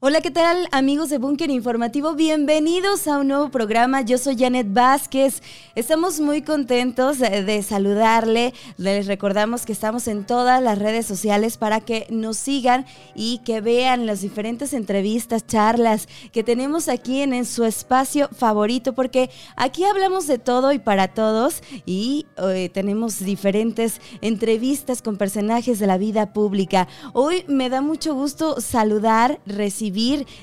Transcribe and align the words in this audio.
Hola, 0.00 0.20
¿qué 0.20 0.30
tal 0.30 0.68
amigos 0.70 1.10
de 1.10 1.18
Búnker 1.18 1.50
Informativo? 1.50 2.14
Bienvenidos 2.14 3.08
a 3.08 3.18
un 3.18 3.26
nuevo 3.26 3.48
programa. 3.48 4.02
Yo 4.02 4.16
soy 4.16 4.36
Janet 4.38 4.72
Vázquez. 4.72 5.42
Estamos 5.74 6.20
muy 6.20 6.42
contentos 6.42 7.18
de, 7.18 7.62
saludarle. 7.64 8.54
Les 8.76 9.08
recordamos 9.08 9.66
que 9.66 9.72
estamos 9.72 10.06
en 10.06 10.24
todas 10.24 10.62
las 10.62 10.78
redes 10.78 11.04
sociales 11.04 11.56
para 11.56 11.80
que 11.80 12.06
nos 12.10 12.36
sigan 12.36 12.86
y 13.16 13.38
que 13.38 13.60
vean 13.60 14.06
las 14.06 14.20
diferentes 14.20 14.72
entrevistas, 14.72 15.44
charlas 15.44 16.06
que 16.30 16.44
tenemos 16.44 16.88
aquí 16.88 17.20
en, 17.20 17.44
su 17.44 17.64
espacio 17.64 18.28
favorito, 18.28 18.94
porque 18.94 19.30
aquí 19.56 19.82
hablamos 19.82 20.28
de 20.28 20.38
todo 20.38 20.72
y 20.72 20.78
para 20.78 21.08
todos 21.08 21.60
y 21.86 22.26
eh, 22.36 22.70
tenemos 22.72 23.18
diferentes 23.18 24.00
entrevistas 24.20 25.02
con 25.02 25.16
personajes 25.16 25.80
de 25.80 25.88
la 25.88 25.98
vida 25.98 26.32
pública. 26.32 26.86
Hoy 27.14 27.44
me 27.48 27.68
da 27.68 27.80
mucho 27.80 28.14
gusto 28.14 28.60
saludar, 28.60 29.40
recibir 29.44 29.87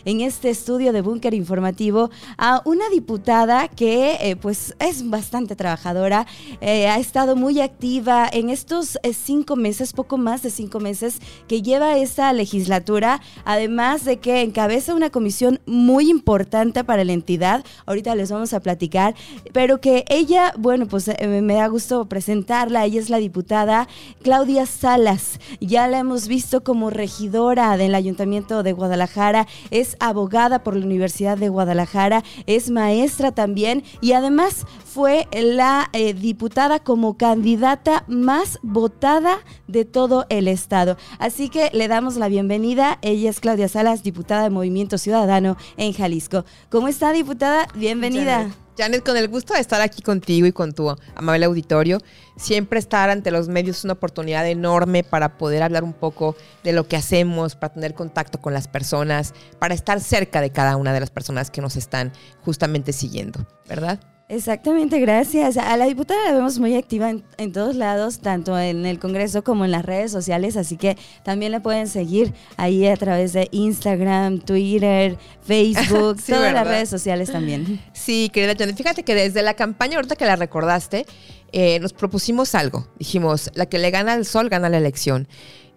en 0.06 0.22
este 0.22 0.50
estudio 0.50 0.92
de 0.92 1.02
Búnker 1.02 1.34
Informativo 1.34 2.10
a 2.38 2.64
una 2.66 2.90
diputada 2.90 3.68
que 3.68 4.18
eh, 4.20 4.36
pues 4.36 4.76
es 4.80 5.08
bastante 5.08 5.56
trabajadora, 5.56 6.26
eh, 6.62 6.88
ha 6.88 6.98
estado 6.98 7.36
muy 7.36 7.62
activa 7.62 8.28
en 8.32 8.50
estos 8.50 8.98
eh, 9.04 9.14
cinco 9.14 9.56
meses, 9.56 9.94
poco 9.94 10.18
más 10.18 10.42
de 10.42 10.50
cinco 10.50 10.80
meses 10.80 11.20
que 11.48 11.62
lleva 11.62 11.98
esta 11.98 12.34
legislatura, 12.34 13.22
además 13.44 14.04
de 14.04 14.18
que 14.18 14.42
encabeza 14.42 14.96
una 14.96 15.12
comisión 15.12 15.60
muy 15.68 16.10
importante 16.10 16.84
para 16.84 17.04
la 17.04 17.14
entidad, 17.14 17.64
ahorita 17.86 18.16
les 18.16 18.32
vamos 18.32 18.54
a 18.54 18.62
platicar, 18.62 19.14
pero 19.54 19.80
que 19.80 20.06
ella, 20.08 20.54
bueno, 20.58 20.88
pues 20.88 21.10
me 21.22 21.54
da 21.54 21.68
gusto 21.68 22.06
presentarla, 22.06 22.86
ella 22.86 23.00
es 23.00 23.10
la 23.12 23.18
diputada 23.18 23.88
Claudia 24.24 24.66
Salas, 24.66 25.40
ya 25.62 25.88
la 25.88 26.00
hemos 26.00 26.28
visto 26.28 26.64
como 26.64 26.90
regidora 26.90 27.78
del 27.78 27.94
Ayuntamiento 27.94 28.64
de 28.64 28.74
Guadalajara, 28.74 29.35
es 29.72 29.98
abogada 30.00 30.64
por 30.64 30.76
la 30.76 30.86
Universidad 30.86 31.38
de 31.38 31.50
Guadalajara, 31.50 32.24
es 32.46 32.70
maestra 32.70 33.32
también 33.32 33.84
y 34.02 34.14
además 34.14 34.66
fue 34.86 35.28
la 35.34 35.90
eh, 35.94 36.14
diputada 36.14 36.80
como 36.80 37.18
candidata 37.18 38.06
más 38.08 38.60
votada 38.62 39.40
de 39.68 39.84
todo 39.84 40.26
el 40.30 40.48
estado. 40.48 40.98
Así 41.20 41.50
que 41.50 41.70
le 41.74 41.88
damos 41.88 42.16
la 42.16 42.30
bienvenida. 42.30 43.00
Ella 43.02 43.30
es 43.30 43.40
Claudia 43.40 43.68
Salas, 43.68 44.04
diputada 44.04 44.44
de 44.44 44.50
Movimiento 44.50 44.98
Ciudadano 44.98 45.58
en 45.78 45.94
Jalisco. 45.94 46.46
¿Cómo 46.70 46.88
está, 46.88 47.12
diputada? 47.12 47.68
Bienvenida. 47.76 48.65
Janet, 48.78 49.06
con 49.06 49.16
el 49.16 49.28
gusto 49.28 49.54
de 49.54 49.62
estar 49.62 49.82
aquí 49.82 50.02
contigo 50.02 50.48
y 50.48 50.52
con 50.52 50.74
tu 50.74 50.94
amable 51.16 51.46
auditorio. 51.46 52.00
Siempre 52.36 52.80
estar 52.80 53.10
ante 53.10 53.32
los 53.32 53.48
medios 53.48 53.78
es 53.78 53.84
una 53.86 53.94
oportunidad 53.94 54.48
enorme 54.48 55.04
para 55.04 55.38
poder 55.38 55.64
hablar 55.64 55.84
un 55.84 55.94
poco 55.94 56.36
de 56.64 56.74
lo 56.74 56.88
que 56.88 56.98
hacemos, 56.98 57.56
para 57.56 57.74
tener 57.74 57.94
contacto 57.94 58.42
con 58.42 58.54
las 58.54 58.68
personas, 58.68 59.34
para 59.60 59.74
estar 59.74 60.02
cerca 60.02 60.42
de 60.42 60.52
cada 60.52 60.76
una 60.76 60.94
de 60.94 61.00
las 61.00 61.10
personas 61.10 61.52
que 61.52 61.62
nos 61.62 61.78
están 61.78 62.12
justamente 62.44 62.92
siguiendo, 62.92 63.46
¿verdad? 63.68 64.00
Exactamente, 64.28 65.00
gracias. 65.00 65.56
A 65.56 65.78
la 65.78 65.86
diputada 65.86 66.20
la 66.26 66.34
vemos 66.34 66.58
muy 66.58 66.76
activa 66.76 67.12
en, 67.38 67.52
todos 67.52 67.76
lados, 67.76 68.20
tanto 68.20 68.58
en 68.58 68.88
el 68.88 68.98
Congreso 68.98 69.44
como 69.44 69.66
en 69.66 69.72
las 69.72 69.86
redes 69.86 70.12
sociales, 70.12 70.58
así 70.58 70.78
que 70.78 70.98
también 71.24 71.52
la 71.52 71.62
pueden 71.62 71.88
seguir 71.88 72.34
ahí 72.58 72.88
a 72.88 72.98
través 72.98 73.34
de 73.34 73.48
Instagram, 73.52 74.40
Twitter, 74.40 75.18
Facebook, 75.44 76.18
todas 76.28 76.52
las 76.54 76.68
redes 76.68 76.90
sociales 76.90 77.32
también. 77.32 77.80
Sí, 77.94 78.32
querida 78.34 78.56
Janet, 78.58 78.76
fíjate 78.76 79.04
que 79.04 79.14
desde 79.14 79.44
la 79.44 79.54
campaña, 79.54 79.98
ahorita 79.98 80.16
que 80.16 80.26
la 80.26 80.36
recordaste, 80.36 81.06
eh, 81.52 81.80
nos 81.80 81.94
propusimos 81.94 82.56
algo. 82.56 82.88
Dijimos, 82.98 83.52
la 83.54 83.68
que 83.68 83.78
le 83.78 83.92
gana 83.92 84.14
al 84.14 84.26
sol 84.26 84.50
gana 84.50 84.70
la 84.70 84.78
elección. 84.78 85.28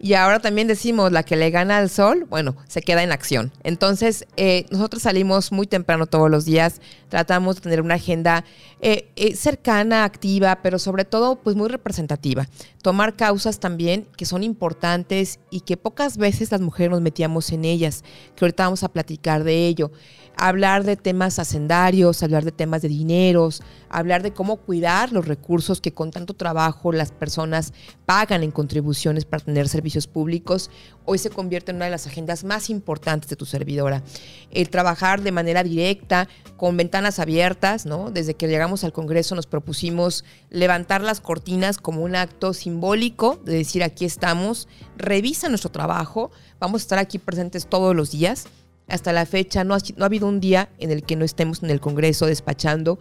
Y 0.00 0.14
ahora 0.14 0.38
también 0.38 0.68
decimos, 0.68 1.10
la 1.10 1.24
que 1.24 1.36
le 1.36 1.50
gana 1.50 1.78
al 1.78 1.90
sol, 1.90 2.26
bueno, 2.30 2.56
se 2.68 2.82
queda 2.82 3.02
en 3.02 3.10
acción. 3.10 3.52
Entonces, 3.64 4.26
eh, 4.36 4.66
nosotros 4.70 5.02
salimos 5.02 5.50
muy 5.50 5.66
temprano 5.66 6.06
todos 6.06 6.30
los 6.30 6.44
días, 6.44 6.80
tratamos 7.08 7.56
de 7.56 7.62
tener 7.62 7.82
una 7.82 7.94
agenda 7.94 8.44
eh, 8.80 9.08
eh, 9.16 9.34
cercana, 9.34 10.04
activa, 10.04 10.60
pero 10.62 10.78
sobre 10.78 11.04
todo, 11.04 11.36
pues 11.36 11.56
muy 11.56 11.68
representativa. 11.68 12.46
Tomar 12.80 13.16
causas 13.16 13.58
también 13.58 14.06
que 14.16 14.24
son 14.24 14.44
importantes 14.44 15.40
y 15.50 15.60
que 15.60 15.76
pocas 15.76 16.16
veces 16.16 16.52
las 16.52 16.60
mujeres 16.60 16.90
nos 16.90 17.00
metíamos 17.00 17.50
en 17.50 17.64
ellas, 17.64 18.04
que 18.36 18.44
ahorita 18.44 18.64
vamos 18.64 18.84
a 18.84 18.92
platicar 18.92 19.42
de 19.42 19.66
ello 19.66 19.90
hablar 20.38 20.84
de 20.84 20.96
temas 20.96 21.40
hacendarios, 21.40 22.22
hablar 22.22 22.44
de 22.44 22.52
temas 22.52 22.80
de 22.80 22.88
dineros, 22.88 23.60
hablar 23.90 24.22
de 24.22 24.32
cómo 24.32 24.56
cuidar 24.56 25.12
los 25.12 25.26
recursos 25.26 25.80
que 25.80 25.92
con 25.92 26.12
tanto 26.12 26.32
trabajo 26.32 26.92
las 26.92 27.10
personas 27.10 27.72
pagan 28.06 28.44
en 28.44 28.52
contribuciones 28.52 29.24
para 29.24 29.44
tener 29.44 29.68
servicios 29.68 30.06
públicos, 30.06 30.70
hoy 31.04 31.18
se 31.18 31.30
convierte 31.30 31.72
en 31.72 31.76
una 31.76 31.86
de 31.86 31.90
las 31.90 32.06
agendas 32.06 32.44
más 32.44 32.70
importantes 32.70 33.28
de 33.28 33.36
tu 33.36 33.46
servidora. 33.46 34.04
El 34.52 34.70
trabajar 34.70 35.22
de 35.22 35.32
manera 35.32 35.64
directa, 35.64 36.28
con 36.56 36.76
ventanas 36.76 37.18
abiertas, 37.18 37.84
¿no? 37.84 38.10
Desde 38.10 38.34
que 38.34 38.46
llegamos 38.46 38.84
al 38.84 38.92
Congreso 38.92 39.34
nos 39.34 39.46
propusimos 39.46 40.24
levantar 40.50 41.02
las 41.02 41.20
cortinas 41.20 41.78
como 41.78 42.02
un 42.02 42.14
acto 42.14 42.54
simbólico 42.54 43.40
de 43.44 43.54
decir 43.54 43.82
aquí 43.82 44.04
estamos, 44.04 44.68
revisa 44.96 45.48
nuestro 45.48 45.70
trabajo, 45.70 46.30
vamos 46.60 46.82
a 46.82 46.84
estar 46.84 46.98
aquí 47.00 47.18
presentes 47.18 47.66
todos 47.66 47.96
los 47.96 48.12
días 48.12 48.46
hasta 48.88 49.12
la 49.12 49.26
fecha 49.26 49.64
no 49.64 49.74
ha, 49.74 49.78
no 49.96 50.04
ha 50.04 50.06
habido 50.06 50.26
un 50.26 50.40
día 50.40 50.70
en 50.78 50.90
el 50.90 51.02
que 51.02 51.16
no 51.16 51.24
estemos 51.24 51.62
en 51.62 51.70
el 51.70 51.80
Congreso 51.80 52.26
despachando, 52.26 52.98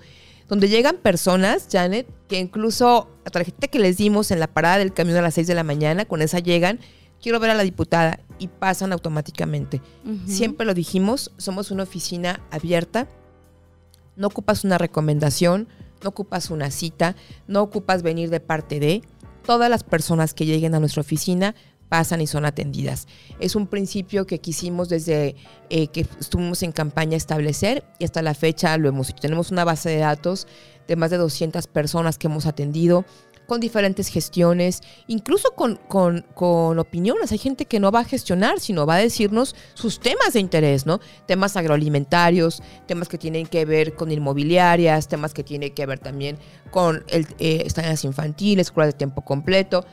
donde 0.48 0.70
llegan 0.70 0.98
personas, 0.98 1.68
Janet, 1.72 2.08
que 2.28 2.40
incluso 2.40 3.10
la 3.26 3.32
tarjeta 3.32 3.68
que 3.68 3.80
les 3.80 3.98
dimos 3.98 4.32
en 4.32 4.40
la 4.40 4.48
parada 4.48 4.78
del 4.78 4.94
camión 4.94 5.18
a 5.18 5.22
las 5.22 5.34
6 5.34 5.48
de 5.48 5.56
la 5.56 5.64
mañana, 5.64 6.06
con 6.06 6.22
esa 6.22 6.40
llegan, 6.40 6.80
quiero 7.22 7.40
ver 7.40 7.50
a 7.50 7.56
la 7.56 7.64
diputada 7.64 8.20
y 8.40 8.48
pasan 8.48 8.94
automáticamente. 8.94 9.82
Siempre 10.26 10.66
lo 10.66 10.74
dijimos, 10.74 11.32
somos 11.38 11.72
una 11.72 11.84
oficina 11.84 12.42
abierta, 12.52 13.08
no 14.16 14.28
ocupas 14.28 14.64
una 14.64 14.78
recomendación, 14.78 15.68
no 16.04 16.10
ocupas 16.10 16.50
una 16.50 16.72
cita, 16.72 17.16
no 17.48 17.62
ocupas 17.62 18.02
venir 18.04 18.30
de 18.30 18.40
parte 18.40 18.80
de. 18.80 19.02
Todas 19.46 19.70
las 19.70 19.84
personas 19.84 20.34
que 20.34 20.46
lleguen 20.46 20.76
a 20.76 20.80
nuestra 20.80 21.02
oficina 21.02 21.56
pasan 21.88 22.22
y 22.22 22.28
son 22.28 22.46
atendidas. 22.46 23.08
Es 23.40 23.56
un 23.56 23.68
principio 23.68 24.28
que 24.28 24.40
quisimos 24.40 24.90
desde 24.90 25.36
eh, 25.70 25.88
que 25.88 26.06
estuvimos 26.20 26.64
en 26.64 26.72
campaña 26.72 27.18
establecer 27.18 27.84
y 28.00 28.06
hasta 28.06 28.22
la 28.22 28.34
fecha 28.34 28.78
lo 28.78 28.90
hemos 28.90 29.10
hecho. 29.10 29.22
Tenemos 29.22 29.52
una 29.52 29.64
base 29.64 29.90
de 29.90 29.98
datos 29.98 30.48
de 30.88 30.96
más 30.96 31.12
de 31.12 31.18
200 31.18 31.68
personas 31.68 32.18
que 32.18 32.28
hemos 32.28 32.46
atendido 32.46 33.06
con 33.48 33.62
diferentes 33.62 34.10
gestiones, 34.10 34.82
incluso 35.08 35.52
con, 35.56 35.78
con, 35.88 36.26
con, 36.36 36.78
opiniones. 36.80 37.32
Hay 37.32 37.38
gente 37.38 37.66
que 37.66 37.80
no 37.80 37.92
va 37.92 38.02
a 38.02 38.04
gestionar, 38.04 38.60
sino 38.60 38.86
va 38.86 38.96
a 38.96 39.00
decirnos 39.00 39.56
sus 39.74 40.00
temas 40.00 40.34
de 40.34 40.42
interés, 40.42 40.86
¿no? 40.86 41.00
Temas 41.26 41.56
agroalimentarios, 41.56 42.62
temas 42.86 43.08
que 43.08 43.18
tienen 43.18 43.48
que 43.48 43.64
ver 43.66 43.96
con 43.96 44.12
inmobiliarias, 44.12 45.08
temas 45.08 45.34
que 45.34 45.44
tienen 45.44 45.74
que 45.74 45.86
ver 45.86 46.00
también 46.00 46.38
con 46.72 47.06
el, 47.08 47.26
eh, 47.40 47.64
estancias 47.66 48.04
infantiles, 48.04 48.68
escuela 48.68 48.88
de 48.88 48.94
tiempo 48.94 49.24
completo 49.24 49.86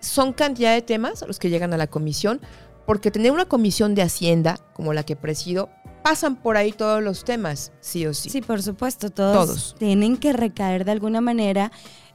son 0.00 0.32
cantidad 0.32 0.74
de 0.74 0.82
temas 0.82 1.24
los 1.26 1.38
que 1.38 1.50
llegan 1.50 1.72
a 1.72 1.76
la 1.76 1.86
comisión, 1.86 2.40
porque 2.86 3.10
tener 3.10 3.32
una 3.32 3.44
comisión 3.46 3.94
de 3.94 4.02
Hacienda 4.02 4.58
como 4.74 4.92
la 4.92 5.04
que 5.04 5.16
presido, 5.16 5.70
pasan 6.02 6.36
por 6.36 6.56
ahí 6.56 6.72
todos 6.72 7.02
los 7.02 7.24
temas, 7.24 7.72
sí 7.80 8.06
o 8.06 8.14
sí. 8.14 8.28
Sí, 8.28 8.40
por 8.40 8.62
supuesto, 8.62 9.10
todos, 9.10 9.76
tienen 9.78 10.16
que 10.16 10.32
recaer 10.32 10.84
de 10.84 10.92
alguna 10.92 11.20
manera 11.20 11.70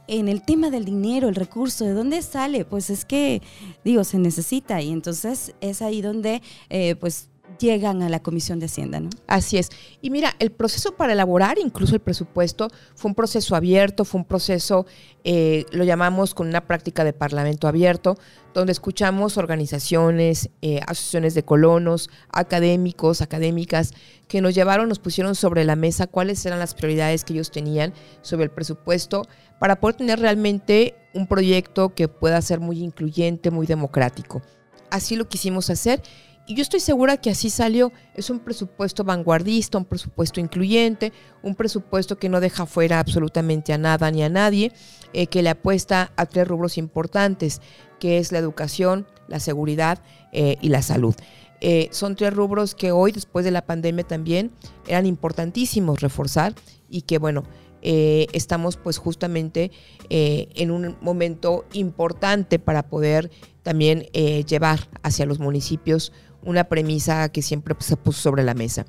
en 0.06 0.28
el 0.28 0.42
tema 0.42 0.70
del 0.70 0.84
dinero, 0.84 1.28
el 1.28 1.34
recurso, 1.34 1.84
¿de 1.84 1.92
dónde 1.92 2.22
sale? 2.22 2.64
Pues 2.64 2.90
es 2.90 3.04
que, 3.04 3.42
digo, 3.84 4.04
se 4.04 4.18
necesita 4.18 4.80
y 4.80 4.90
entonces 4.90 5.54
es 5.60 5.82
ahí 5.82 6.00
donde, 6.00 6.42
eh, 6.70 6.96
pues, 6.96 7.28
llegan 7.58 8.02
a 8.02 8.08
la 8.08 8.20
Comisión 8.20 8.58
de 8.58 8.66
Hacienda, 8.66 9.00
¿no? 9.00 9.10
Así 9.26 9.58
es. 9.58 9.70
Y 10.00 10.10
mira, 10.10 10.34
el 10.38 10.50
proceso 10.50 10.92
para 10.92 11.12
elaborar 11.12 11.58
incluso 11.58 11.94
el 11.94 12.00
presupuesto 12.00 12.68
fue 12.94 13.10
un 13.10 13.14
proceso 13.14 13.56
abierto, 13.56 14.04
fue 14.04 14.20
un 14.20 14.24
proceso, 14.24 14.86
eh, 15.24 15.64
lo 15.72 15.84
llamamos 15.84 16.34
con 16.34 16.48
una 16.48 16.66
práctica 16.66 17.04
de 17.04 17.12
parlamento 17.12 17.68
abierto, 17.68 18.16
donde 18.54 18.72
escuchamos 18.72 19.36
organizaciones, 19.36 20.50
eh, 20.62 20.80
asociaciones 20.86 21.34
de 21.34 21.44
colonos, 21.44 22.10
académicos, 22.32 23.22
académicas, 23.22 23.92
que 24.28 24.40
nos 24.40 24.54
llevaron, 24.54 24.88
nos 24.88 24.98
pusieron 24.98 25.34
sobre 25.34 25.64
la 25.64 25.76
mesa 25.76 26.06
cuáles 26.06 26.44
eran 26.46 26.58
las 26.58 26.74
prioridades 26.74 27.24
que 27.24 27.34
ellos 27.34 27.50
tenían 27.50 27.92
sobre 28.22 28.44
el 28.44 28.50
presupuesto 28.50 29.26
para 29.58 29.80
poder 29.80 29.96
tener 29.96 30.20
realmente 30.20 30.94
un 31.14 31.26
proyecto 31.26 31.94
que 31.94 32.08
pueda 32.08 32.40
ser 32.42 32.60
muy 32.60 32.82
incluyente, 32.82 33.50
muy 33.50 33.66
democrático. 33.66 34.42
Así 34.90 35.16
lo 35.16 35.28
quisimos 35.28 35.70
hacer 35.70 36.02
y 36.48 36.54
yo 36.54 36.62
estoy 36.62 36.80
segura 36.80 37.18
que 37.18 37.28
así 37.28 37.50
salió. 37.50 37.92
Es 38.14 38.30
un 38.30 38.40
presupuesto 38.40 39.04
vanguardista, 39.04 39.76
un 39.76 39.84
presupuesto 39.84 40.40
incluyente, 40.40 41.12
un 41.42 41.54
presupuesto 41.54 42.16
que 42.16 42.30
no 42.30 42.40
deja 42.40 42.64
fuera 42.64 43.00
absolutamente 43.00 43.74
a 43.74 43.78
nada 43.78 44.10
ni 44.10 44.22
a 44.22 44.30
nadie, 44.30 44.72
eh, 45.12 45.26
que 45.26 45.42
le 45.42 45.50
apuesta 45.50 46.10
a 46.16 46.24
tres 46.24 46.48
rubros 46.48 46.78
importantes, 46.78 47.60
que 48.00 48.16
es 48.16 48.32
la 48.32 48.38
educación, 48.38 49.06
la 49.28 49.40
seguridad 49.40 50.02
eh, 50.32 50.56
y 50.62 50.70
la 50.70 50.80
salud. 50.80 51.14
Eh, 51.60 51.90
son 51.92 52.16
tres 52.16 52.32
rubros 52.32 52.74
que 52.74 52.92
hoy, 52.92 53.12
después 53.12 53.44
de 53.44 53.50
la 53.50 53.66
pandemia 53.66 54.04
también, 54.04 54.50
eran 54.86 55.04
importantísimos 55.04 56.00
reforzar 56.00 56.54
y 56.88 57.02
que, 57.02 57.18
bueno, 57.18 57.44
estamos 57.80 58.76
pues 58.76 58.98
justamente 58.98 59.70
en 60.10 60.72
un 60.72 60.96
momento 61.00 61.64
importante 61.72 62.58
para 62.58 62.82
poder 62.88 63.30
también 63.62 64.00
llevar 64.10 64.88
hacia 65.04 65.26
los 65.26 65.38
municipios 65.38 66.12
una 66.42 66.64
premisa 66.64 67.28
que 67.30 67.42
siempre 67.42 67.74
se 67.78 67.96
puso 67.96 68.20
sobre 68.20 68.42
la 68.42 68.54
mesa. 68.54 68.86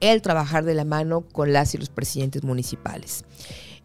El 0.00 0.22
trabajar 0.22 0.64
de 0.64 0.74
la 0.74 0.84
mano 0.84 1.22
con 1.22 1.52
las 1.52 1.74
y 1.74 1.78
los 1.78 1.90
presidentes 1.90 2.42
municipales. 2.42 3.24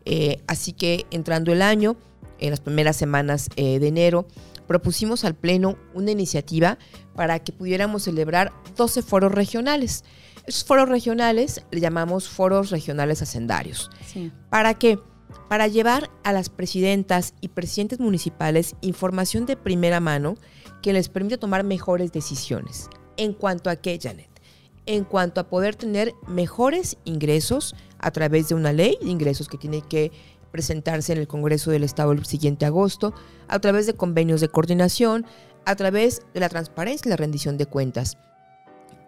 Eh, 0.06 0.42
así 0.48 0.72
que 0.72 1.06
entrando 1.12 1.52
el 1.52 1.62
año, 1.62 1.98
en 2.40 2.52
las 2.52 2.60
primeras 2.60 2.96
semanas 2.96 3.50
eh, 3.56 3.80
de 3.80 3.88
enero, 3.88 4.28
propusimos 4.68 5.26
al 5.26 5.36
Pleno 5.36 5.78
una 5.94 6.12
iniciativa 6.12 6.78
para 7.16 7.40
que 7.40 7.52
pudiéramos 7.52 8.04
celebrar 8.04 8.54
12 8.76 9.02
foros 9.02 9.32
regionales. 9.32 10.04
Esos 10.46 10.64
foros 10.64 10.90
regionales 10.90 11.64
le 11.72 11.80
llamamos 11.80 12.30
foros 12.30 12.70
regionales 12.70 13.22
hacendarios. 13.22 13.90
¿Para 14.50 14.76
qué? 14.76 15.00
Para 15.50 15.68
llevar 15.68 16.10
a 16.24 16.34
las 16.34 16.50
presidentas 16.50 17.34
y 17.42 17.50
presidentes 17.50 18.00
municipales 18.00 18.76
información 18.82 19.46
de 19.46 19.58
primera 19.58 20.00
mano 20.00 20.36
que 20.86 20.94
les 20.94 21.10
permite 21.10 21.40
tomar 21.40 21.64
mejores 21.64 22.12
decisiones. 22.12 22.92
¿En 23.18 23.34
cuanto 23.34 23.72
a 23.72 23.76
qué, 23.76 23.98
Janet? 24.00 24.30
En 24.86 25.04
cuanto 25.04 25.42
a 25.42 25.50
poder 25.50 25.76
tener 25.76 26.14
mejores 26.28 26.98
ingresos 27.06 27.76
a 27.98 28.12
través 28.12 28.50
de 28.50 28.54
una 28.54 28.72
ley 28.72 28.96
de 29.02 29.10
ingresos 29.10 29.48
que 29.48 29.58
tiene 29.58 29.82
que 29.82 30.12
presentarse 30.52 31.12
en 31.12 31.18
el 31.18 31.28
Congreso 31.28 31.72
del 31.72 31.84
Estado 31.84 32.12
el 32.12 32.24
siguiente 32.28 32.68
agosto, 32.68 33.16
a 33.48 33.58
través 33.58 33.88
de 33.88 33.96
convenios 33.96 34.42
de 34.42 34.50
coordinación, 34.50 35.26
a 35.66 35.76
través 35.76 36.22
de 36.36 36.40
la 36.40 36.50
transparencia 36.50 37.10
y 37.10 37.10
la 37.10 37.18
rendición 37.18 37.58
de 37.58 37.66
cuentas. 37.66 38.20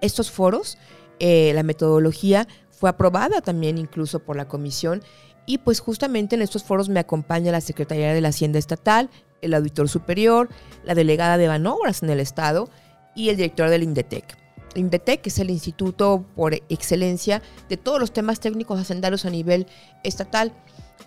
Estos 0.02 0.32
foros, 0.32 0.80
eh, 1.20 1.52
la 1.54 1.62
metodología 1.62 2.48
fue 2.72 2.90
aprobada 2.90 3.42
también 3.42 3.78
incluso 3.78 4.18
por 4.18 4.36
la 4.36 4.48
comisión 4.48 5.04
y 5.48 5.58
pues 5.58 5.80
justamente 5.80 6.36
en 6.36 6.44
estos 6.44 6.64
foros 6.64 6.90
me 6.90 7.00
acompaña 7.00 7.52
la 7.52 7.62
Secretaría 7.62 8.14
de 8.14 8.22
la 8.22 8.28
Hacienda 8.28 8.60
Estatal, 8.60 9.10
el 9.42 9.56
Auditor 9.56 9.90
Superior, 9.90 10.50
la 10.84 10.94
Delegada 10.94 11.38
de 11.38 11.48
Banobras 11.48 12.04
en 12.04 12.12
el 12.12 12.20
Estado 12.20 12.70
y 13.16 13.30
el 13.30 13.38
director 13.38 13.70
del 13.70 13.82
INDETEC. 13.82 14.38
INDETEC 14.76 15.26
es 15.26 15.40
el 15.40 15.50
instituto 15.50 16.26
por 16.36 16.54
excelencia 16.54 17.42
de 17.70 17.78
todos 17.78 18.00
los 18.00 18.12
temas 18.12 18.40
técnicos 18.42 18.80
hacendarios 18.80 19.26
a 19.26 19.30
nivel 19.30 19.68
estatal 20.04 20.54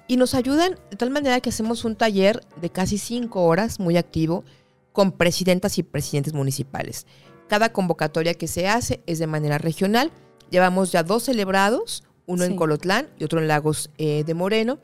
y 0.09 0.17
nos 0.17 0.35
ayudan 0.35 0.77
de 0.91 0.97
tal 0.97 1.11
manera 1.11 1.41
que 1.41 1.51
hacemos 1.51 1.85
un 1.85 1.95
taller 1.95 2.41
de 2.61 2.71
casi 2.71 2.99
cinco 2.99 3.45
horas 3.45 3.79
muy 3.79 3.97
activo 3.97 4.45
con 4.93 5.13
presidentas 5.13 5.79
y 5.79 5.83
presidentes 5.83 6.33
municipales. 6.33 7.07
Cada 7.47 7.73
convocatoria 7.73 8.35
que 8.35 8.49
se 8.49 8.69
hace 8.69 9.03
es 9.07 9.19
de 9.19 9.27
manera 9.27 9.59
regional. 9.59 10.11
Llevamos 10.51 10.91
ya 10.93 11.03
dos 11.03 11.25
celebrados, 11.25 12.05
uno 12.31 12.45
en 12.45 12.55
Colotlán 12.55 13.09
y 13.19 13.25
otro 13.25 13.41
en 13.41 13.49
Lagos 13.49 13.91
eh, 13.99 14.23
de 14.25 14.35
Moreno, 14.35 14.79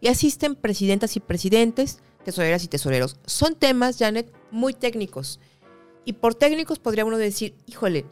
y 0.00 0.08
asisten 0.08 0.56
presidentas 0.56 1.16
y 1.16 1.20
presidentes, 1.20 2.00
tesoreras 2.24 2.64
y 2.64 2.68
tesoreros. 2.68 3.16
Son 3.24 3.54
temas, 3.54 3.98
Janet, 3.98 4.32
muy 4.50 4.74
técnicos. 4.74 5.38
Y 6.04 6.14
por 6.14 6.34
técnicos 6.34 6.80
podría 6.80 7.04
uno 7.04 7.16
decir, 7.16 7.54
híjole, 7.66 8.04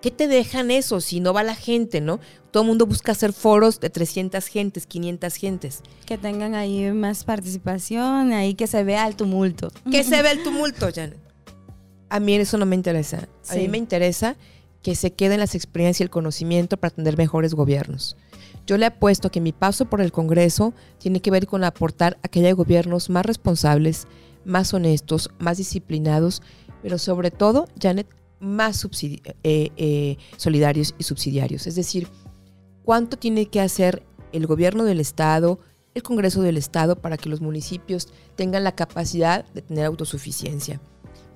¿qué 0.00 0.10
te 0.10 0.28
dejan 0.28 0.70
eso 0.70 1.00
si 1.00 1.20
no 1.20 1.34
va 1.34 1.42
la 1.42 1.54
gente, 1.54 2.00
no? 2.00 2.20
Todo 2.50 2.62
el 2.62 2.68
mundo 2.68 2.86
busca 2.86 3.12
hacer 3.12 3.34
foros 3.34 3.80
de 3.80 3.90
300 3.90 4.46
gentes, 4.46 4.86
500 4.86 5.34
gentes. 5.34 5.82
Que 6.06 6.16
tengan 6.16 6.54
ahí 6.54 6.90
más 6.92 7.24
participación, 7.24 8.32
ahí 8.32 8.54
que 8.54 8.66
se 8.66 8.82
vea 8.82 9.06
el 9.06 9.16
tumulto. 9.16 9.70
Que 9.90 10.04
se 10.04 10.22
vea 10.22 10.32
el 10.32 10.42
tumulto, 10.42 10.88
Janet. 10.94 11.18
A 12.08 12.20
mí 12.20 12.34
eso 12.34 12.56
no 12.56 12.64
me 12.64 12.76
interesa. 12.76 13.28
A 13.50 13.56
mí 13.56 13.68
me 13.68 13.76
interesa 13.76 14.36
que 14.84 14.94
se 14.94 15.14
queden 15.14 15.40
las 15.40 15.54
experiencias 15.54 16.02
y 16.02 16.04
el 16.04 16.10
conocimiento 16.10 16.76
para 16.76 16.94
tener 16.94 17.16
mejores 17.16 17.54
gobiernos. 17.54 18.18
Yo 18.66 18.76
le 18.76 18.84
apuesto 18.84 19.30
que 19.30 19.40
mi 19.40 19.52
paso 19.52 19.86
por 19.86 20.02
el 20.02 20.12
Congreso 20.12 20.74
tiene 20.98 21.20
que 21.20 21.30
ver 21.30 21.46
con 21.46 21.64
aportar 21.64 22.18
a 22.22 22.28
que 22.28 22.40
haya 22.40 22.52
gobiernos 22.52 23.08
más 23.08 23.24
responsables, 23.24 24.06
más 24.44 24.74
honestos, 24.74 25.30
más 25.38 25.56
disciplinados, 25.56 26.42
pero 26.82 26.98
sobre 26.98 27.30
todo, 27.30 27.66
Janet, 27.80 28.06
más 28.40 28.86
eh, 29.02 29.20
eh, 29.42 30.16
solidarios 30.36 30.94
y 30.98 31.04
subsidiarios. 31.04 31.66
Es 31.66 31.76
decir, 31.76 32.06
cuánto 32.84 33.16
tiene 33.16 33.46
que 33.46 33.62
hacer 33.62 34.02
el 34.32 34.46
gobierno 34.46 34.84
del 34.84 35.00
Estado, 35.00 35.60
el 35.94 36.02
Congreso 36.02 36.42
del 36.42 36.58
Estado, 36.58 37.00
para 37.00 37.16
que 37.16 37.30
los 37.30 37.40
municipios 37.40 38.08
tengan 38.36 38.64
la 38.64 38.74
capacidad 38.74 39.46
de 39.54 39.62
tener 39.62 39.86
autosuficiencia. 39.86 40.78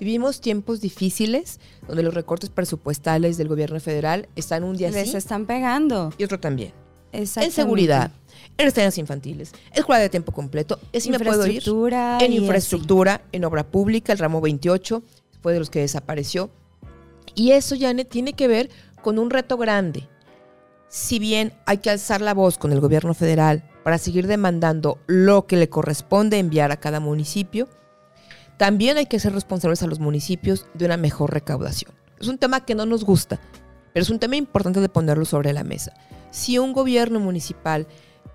Vivimos 0.00 0.40
tiempos 0.40 0.80
difíciles 0.80 1.58
donde 1.86 2.02
los 2.02 2.14
recortes 2.14 2.50
presupuestales 2.50 3.36
del 3.36 3.48
gobierno 3.48 3.80
federal 3.80 4.28
están 4.36 4.64
un 4.64 4.76
día 4.76 4.90
Les 4.90 5.14
están 5.14 5.46
pegando. 5.46 6.12
Y 6.18 6.24
otro 6.24 6.38
también. 6.38 6.72
En 7.10 7.26
seguridad, 7.26 8.10
en 8.58 8.68
estancias 8.68 8.98
infantiles, 8.98 9.52
escuela 9.72 10.00
de 10.00 10.10
tiempo 10.10 10.32
completo. 10.32 10.78
Es 10.92 11.08
me 11.08 11.18
puedo 11.18 11.46
ir 11.46 11.62
en 12.20 12.32
infraestructura, 12.32 13.22
en 13.32 13.44
obra 13.44 13.66
pública, 13.66 14.12
el 14.12 14.18
ramo 14.18 14.40
28 14.42 15.02
fue 15.42 15.54
de 15.54 15.58
los 15.58 15.70
que 15.70 15.80
desapareció. 15.80 16.50
Y 17.34 17.52
eso, 17.52 17.76
Janet, 17.78 18.08
tiene 18.08 18.34
que 18.34 18.46
ver 18.46 18.68
con 19.02 19.18
un 19.18 19.30
reto 19.30 19.56
grande. 19.56 20.06
Si 20.88 21.18
bien 21.18 21.52
hay 21.66 21.78
que 21.78 21.90
alzar 21.90 22.20
la 22.20 22.34
voz 22.34 22.58
con 22.58 22.72
el 22.72 22.80
gobierno 22.80 23.14
federal 23.14 23.68
para 23.84 23.98
seguir 23.98 24.26
demandando 24.26 24.98
lo 25.06 25.46
que 25.46 25.56
le 25.56 25.68
corresponde 25.68 26.38
enviar 26.38 26.72
a 26.72 26.78
cada 26.78 27.00
municipio, 27.00 27.68
también 28.58 28.98
hay 28.98 29.06
que 29.06 29.20
ser 29.20 29.32
responsables 29.32 29.82
a 29.82 29.86
los 29.86 30.00
municipios 30.00 30.66
de 30.74 30.84
una 30.84 30.96
mejor 30.96 31.32
recaudación. 31.32 31.92
Es 32.18 32.26
un 32.26 32.38
tema 32.38 32.64
que 32.64 32.74
no 32.74 32.84
nos 32.86 33.04
gusta, 33.04 33.40
pero 33.94 34.02
es 34.02 34.10
un 34.10 34.18
tema 34.18 34.36
importante 34.36 34.80
de 34.80 34.88
ponerlo 34.88 35.24
sobre 35.24 35.52
la 35.52 35.62
mesa. 35.62 35.94
Si 36.32 36.58
un 36.58 36.72
gobierno 36.72 37.20
municipal 37.20 37.86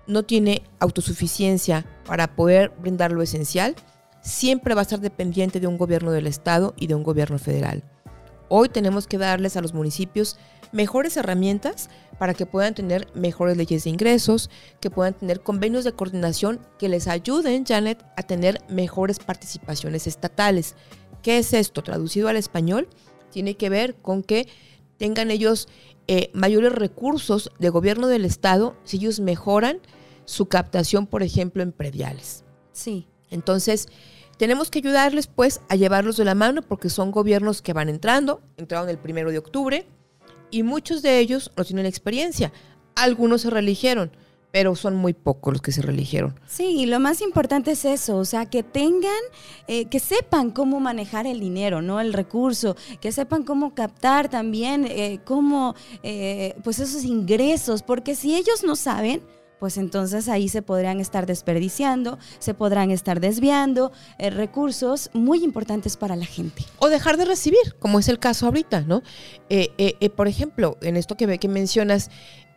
no 0.06 0.22
tiene 0.22 0.62
autosuficiencia 0.80 1.84
para 2.06 2.34
poder 2.34 2.72
brindar 2.80 3.12
lo 3.12 3.22
esencial, 3.22 3.76
siempre 4.22 4.74
va 4.74 4.80
a 4.80 4.82
estar 4.82 5.00
dependiente 5.00 5.60
de 5.60 5.66
un 5.66 5.76
gobierno 5.76 6.10
del 6.10 6.26
Estado 6.26 6.72
y 6.78 6.86
de 6.86 6.94
un 6.94 7.02
gobierno 7.02 7.38
federal. 7.38 7.84
Hoy 8.48 8.70
tenemos 8.70 9.06
que 9.06 9.18
darles 9.18 9.56
a 9.58 9.60
los 9.60 9.74
municipios 9.74 10.38
mejores 10.72 11.16
herramientas 11.16 11.88
para 12.18 12.34
que 12.34 12.46
puedan 12.46 12.74
tener 12.74 13.08
mejores 13.14 13.56
leyes 13.56 13.84
de 13.84 13.90
ingresos, 13.90 14.50
que 14.80 14.90
puedan 14.90 15.14
tener 15.14 15.40
convenios 15.40 15.84
de 15.84 15.92
coordinación 15.92 16.60
que 16.78 16.88
les 16.88 17.08
ayuden, 17.08 17.64
Janet, 17.66 18.04
a 18.16 18.22
tener 18.22 18.60
mejores 18.68 19.18
participaciones 19.18 20.06
estatales. 20.06 20.74
¿Qué 21.22 21.38
es 21.38 21.52
esto? 21.52 21.82
Traducido 21.82 22.28
al 22.28 22.36
español, 22.36 22.88
tiene 23.30 23.56
que 23.56 23.68
ver 23.68 23.94
con 23.96 24.22
que 24.22 24.48
tengan 24.98 25.30
ellos 25.30 25.68
eh, 26.06 26.30
mayores 26.34 26.72
recursos 26.72 27.50
de 27.58 27.70
gobierno 27.70 28.06
del 28.06 28.24
Estado 28.24 28.76
si 28.84 28.98
ellos 28.98 29.20
mejoran 29.20 29.80
su 30.24 30.46
captación, 30.46 31.06
por 31.06 31.22
ejemplo, 31.22 31.62
en 31.62 31.72
prediales. 31.72 32.44
Sí. 32.72 33.06
Entonces, 33.30 33.88
tenemos 34.36 34.70
que 34.70 34.78
ayudarles 34.80 35.26
pues 35.26 35.60
a 35.68 35.76
llevarlos 35.76 36.16
de 36.16 36.24
la 36.24 36.34
mano 36.34 36.62
porque 36.62 36.90
son 36.90 37.10
gobiernos 37.10 37.62
que 37.62 37.72
van 37.72 37.88
entrando, 37.88 38.40
entraron 38.56 38.88
el 38.88 38.98
primero 38.98 39.30
de 39.30 39.38
octubre 39.38 39.86
y 40.54 40.62
muchos 40.62 41.02
de 41.02 41.18
ellos 41.18 41.50
no 41.56 41.64
tienen 41.64 41.84
experiencia. 41.84 42.52
Algunos 42.94 43.40
se 43.42 43.50
religieron, 43.50 44.12
pero 44.52 44.76
son 44.76 44.94
muy 44.94 45.12
pocos 45.14 45.54
los 45.54 45.62
que 45.62 45.72
se 45.72 45.82
religieron. 45.82 46.38
Sí, 46.46 46.76
y 46.78 46.86
lo 46.86 47.00
más 47.00 47.20
importante 47.22 47.72
es 47.72 47.84
eso, 47.84 48.16
o 48.18 48.24
sea, 48.24 48.46
que 48.46 48.62
tengan, 48.62 49.10
eh, 49.66 49.86
que 49.86 49.98
sepan 49.98 50.52
cómo 50.52 50.78
manejar 50.78 51.26
el 51.26 51.40
dinero, 51.40 51.82
¿no? 51.82 52.00
El 52.00 52.12
recurso, 52.12 52.76
que 53.00 53.10
sepan 53.10 53.42
cómo 53.42 53.74
captar 53.74 54.28
también, 54.28 54.86
eh, 54.88 55.18
cómo, 55.24 55.74
eh, 56.04 56.54
pues 56.62 56.78
esos 56.78 57.02
ingresos, 57.02 57.82
porque 57.82 58.14
si 58.14 58.36
ellos 58.36 58.62
no 58.62 58.76
saben, 58.76 59.22
pues 59.58 59.76
entonces 59.76 60.28
ahí 60.28 60.48
se 60.48 60.62
podrían 60.62 61.00
estar 61.00 61.26
desperdiciando, 61.26 62.18
se 62.38 62.54
podrán 62.54 62.90
estar 62.90 63.20
desviando 63.20 63.92
eh, 64.18 64.30
recursos 64.30 65.10
muy 65.12 65.42
importantes 65.42 65.96
para 65.96 66.16
la 66.16 66.26
gente. 66.26 66.64
O 66.78 66.88
dejar 66.88 67.16
de 67.16 67.24
recibir, 67.24 67.74
como 67.78 67.98
es 67.98 68.08
el 68.08 68.18
caso 68.18 68.46
ahorita, 68.46 68.82
¿no? 68.82 69.02
Eh, 69.48 69.70
eh, 69.78 70.10
por 70.10 70.28
ejemplo, 70.28 70.76
en 70.82 70.96
esto 70.96 71.16
que, 71.16 71.38
que 71.38 71.48
mencionas, 71.48 72.10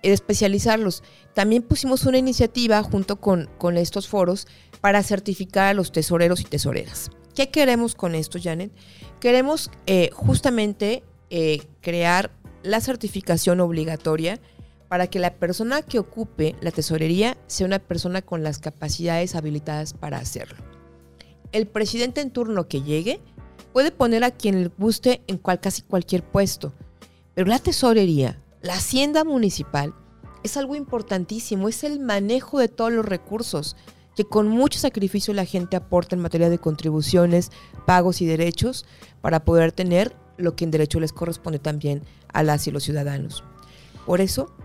especializarlos, 0.03 1.03
también 1.33 1.63
pusimos 1.63 2.05
una 2.05 2.17
iniciativa 2.17 2.81
junto 2.83 3.19
con, 3.19 3.49
con 3.57 3.77
estos 3.77 4.07
foros 4.07 4.47
para 4.81 5.01
certificar 5.03 5.67
a 5.67 5.73
los 5.73 5.91
tesoreros 5.91 6.41
y 6.41 6.45
tesoreras. 6.45 7.09
¿Qué 7.35 7.49
queremos 7.49 7.95
con 7.95 8.15
esto, 8.15 8.39
Janet? 8.41 8.71
Queremos 9.19 9.69
justamente 10.13 11.03
crear 11.81 12.31
la 12.63 12.81
certificación 12.81 13.59
obligatoria 13.59 14.39
para 14.89 15.07
que 15.07 15.19
la 15.19 15.33
persona 15.35 15.81
que 15.81 15.99
ocupe 15.99 16.55
la 16.61 16.71
tesorería 16.71 17.37
sea 17.47 17.67
una 17.67 17.79
persona 17.79 18.21
con 18.21 18.43
las 18.43 18.59
capacidades 18.59 19.35
habilitadas 19.35 19.93
para 19.93 20.17
hacerlo. 20.17 20.57
El 21.51 21.67
presidente 21.67 22.21
en 22.21 22.31
turno 22.31 22.67
que 22.67 22.81
llegue 22.81 23.19
puede 23.73 23.91
poner 23.91 24.23
a 24.23 24.31
quien 24.31 24.63
le 24.63 24.71
guste 24.77 25.21
en 25.27 25.37
casi 25.37 25.81
cualquier 25.81 26.23
puesto, 26.23 26.73
pero 27.33 27.47
la 27.47 27.59
tesorería, 27.59 28.41
la 28.61 28.73
hacienda 28.73 29.23
municipal, 29.23 29.93
es 30.43 30.57
algo 30.57 30.75
importantísimo, 30.75 31.67
es 31.67 31.83
el 31.83 31.99
manejo 31.99 32.59
de 32.59 32.67
todos 32.67 32.91
los 32.91 33.05
recursos 33.05 33.75
que 34.15 34.25
con 34.25 34.47
mucho 34.47 34.79
sacrificio 34.79 35.33
la 35.33 35.45
gente 35.45 35.75
aporta 35.75 36.15
en 36.15 36.21
materia 36.21 36.49
de 36.49 36.57
contribuciones, 36.57 37.51
pagos 37.85 38.21
y 38.21 38.25
derechos 38.25 38.85
para 39.21 39.45
poder 39.45 39.71
tener 39.71 40.15
lo 40.37 40.55
que 40.55 40.63
en 40.63 40.71
derecho 40.71 40.99
les 40.99 41.13
corresponde 41.13 41.59
también 41.59 42.01
a 42.33 42.41
las 42.41 42.65
y 42.65 42.71
los 42.71 42.83
ciudadanos. 42.83 43.43
Por 44.07 44.19
eso, 44.21 44.55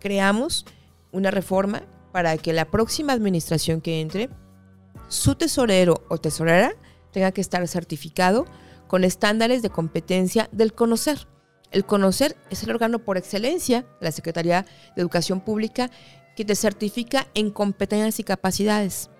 creamos 0.00 0.66
una 1.12 1.30
reforma 1.30 1.82
para 2.12 2.36
que 2.38 2.52
la 2.52 2.64
próxima 2.66 3.12
administración 3.12 3.80
que 3.80 4.00
entre, 4.00 4.30
su 5.08 5.34
tesorero 5.34 6.04
o 6.08 6.18
tesorera 6.18 6.72
tenga 7.12 7.32
que 7.32 7.40
estar 7.40 7.66
certificado 7.68 8.46
con 8.86 9.04
estándares 9.04 9.62
de 9.62 9.70
competencia 9.70 10.48
del 10.52 10.72
conocer. 10.72 11.26
El 11.70 11.84
conocer 11.84 12.36
es 12.50 12.62
el 12.62 12.70
órgano 12.70 13.00
por 13.00 13.16
excelencia 13.16 13.84
la 14.00 14.12
Secretaría 14.12 14.66
de 14.94 15.02
Educación 15.02 15.40
Pública 15.40 15.90
que 16.36 16.44
te 16.44 16.54
certifica 16.54 17.26
en 17.34 17.50
competencias 17.50 18.20
y 18.20 18.24
capacidades. 18.24 19.10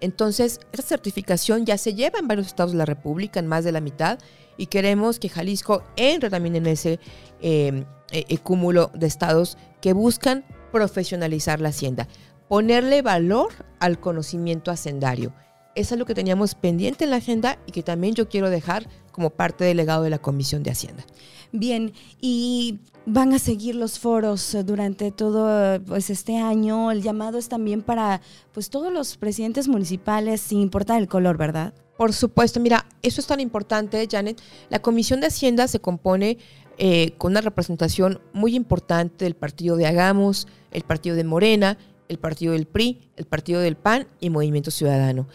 Entonces, 0.00 0.60
esta 0.72 0.82
certificación 0.82 1.64
ya 1.64 1.78
se 1.78 1.94
lleva 1.94 2.18
en 2.18 2.28
varios 2.28 2.48
estados 2.48 2.72
de 2.72 2.78
la 2.78 2.86
República, 2.86 3.40
en 3.40 3.46
más 3.46 3.64
de 3.64 3.72
la 3.72 3.80
mitad, 3.80 4.18
y 4.56 4.66
queremos 4.66 5.18
que 5.18 5.28
Jalisco 5.28 5.82
entre 5.96 6.30
también 6.30 6.56
en 6.56 6.66
ese 6.66 7.00
em, 7.40 7.84
eh, 8.10 8.24
eh, 8.28 8.38
cúmulo 8.38 8.90
de 8.94 9.06
estados 9.06 9.56
que 9.80 9.92
buscan 9.92 10.44
profesionalizar 10.70 11.60
la 11.60 11.70
hacienda, 11.70 12.08
ponerle 12.48 13.02
valor 13.02 13.52
al 13.80 14.00
conocimiento 14.00 14.70
hacendario. 14.70 15.32
Eso 15.74 15.94
es 15.94 15.98
lo 15.98 16.04
que 16.04 16.14
teníamos 16.14 16.54
pendiente 16.54 17.04
en 17.04 17.10
la 17.10 17.16
agenda 17.16 17.58
y 17.66 17.72
que 17.72 17.82
también 17.82 18.14
yo 18.14 18.28
quiero 18.28 18.50
dejar 18.50 18.88
como 19.10 19.30
parte 19.30 19.64
del 19.64 19.78
legado 19.78 20.02
de 20.02 20.10
la 20.10 20.18
Comisión 20.18 20.62
de 20.62 20.70
Hacienda. 20.70 21.04
Bien, 21.52 21.92
y 22.20 22.80
van 23.04 23.32
a 23.32 23.38
seguir 23.38 23.74
los 23.74 23.98
foros 23.98 24.54
eh, 24.54 24.64
durante 24.64 25.10
todo 25.10 25.80
pues 25.84 26.10
este 26.10 26.38
año. 26.38 26.90
El 26.90 27.02
llamado 27.02 27.38
es 27.38 27.48
también 27.48 27.82
para 27.82 28.20
pues 28.52 28.70
todos 28.70 28.92
los 28.92 29.16
presidentes 29.16 29.68
municipales, 29.68 30.40
sin 30.40 30.60
importar 30.60 31.00
el 31.00 31.08
color, 31.08 31.36
¿verdad? 31.36 31.74
Por 32.02 32.12
supuesto, 32.12 32.58
mira, 32.58 32.84
eso 33.02 33.20
es 33.20 33.28
tan 33.28 33.38
importante, 33.38 34.08
Janet. 34.10 34.42
La 34.70 34.82
Comisión 34.82 35.20
de 35.20 35.28
Hacienda 35.28 35.68
se 35.68 35.78
compone 35.78 36.36
eh, 36.76 37.12
con 37.16 37.30
una 37.30 37.42
representación 37.42 38.20
muy 38.32 38.56
importante 38.56 39.24
del 39.24 39.36
partido 39.36 39.76
de 39.76 39.86
Hagamos, 39.86 40.48
el 40.72 40.82
partido 40.82 41.14
de 41.14 41.22
Morena, 41.22 41.78
el 42.08 42.18
partido 42.18 42.54
del 42.54 42.66
PRI, 42.66 43.08
el 43.16 43.26
partido 43.26 43.60
del 43.60 43.76
PAN 43.76 44.08
y 44.18 44.30
Movimiento 44.30 44.72
Ciudadano. 44.72 45.28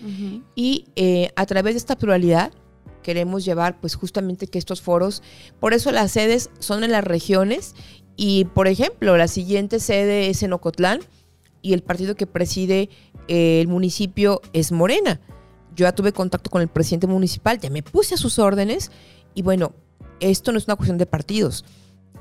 Y 0.55 0.88
eh, 0.97 1.29
a 1.38 1.45
través 1.45 1.75
de 1.75 1.77
esta 1.77 1.97
pluralidad 1.97 2.51
queremos 3.01 3.45
llevar 3.45 3.79
pues 3.79 3.95
justamente 3.95 4.47
que 4.47 4.59
estos 4.59 4.81
foros, 4.81 5.24
por 5.62 5.74
eso 5.74 5.93
las 5.93 6.12
sedes 6.12 6.50
son 6.59 6.83
en 6.83 6.91
las 6.91 7.05
regiones 7.05 7.75
y 8.17 8.43
por 8.43 8.67
ejemplo 8.67 9.15
la 9.15 9.29
siguiente 9.29 9.79
sede 9.79 10.29
es 10.29 10.43
en 10.43 10.51
Ocotlán 10.51 11.00
y 11.62 11.71
el 11.71 11.81
partido 11.81 12.15
que 12.15 12.27
preside 12.27 12.89
eh, 13.29 13.62
el 13.62 13.69
municipio 13.69 14.41
es 14.51 14.74
Morena. 14.74 15.21
Yo 15.77 15.86
ya 15.86 15.96
tuve 15.96 16.12
contacto 16.12 16.50
con 16.50 16.62
el 16.62 16.67
presidente 16.67 17.07
municipal, 17.07 17.60
ya 17.60 17.69
me 17.69 17.84
puse 17.84 18.15
a 18.15 18.17
sus 18.17 18.39
órdenes 18.39 18.91
y 19.36 19.43
bueno, 19.43 19.74
esto 20.19 20.51
no 20.51 20.57
es 20.57 20.65
una 20.65 20.75
cuestión 20.75 20.98
de 20.98 21.05
partidos. 21.05 21.63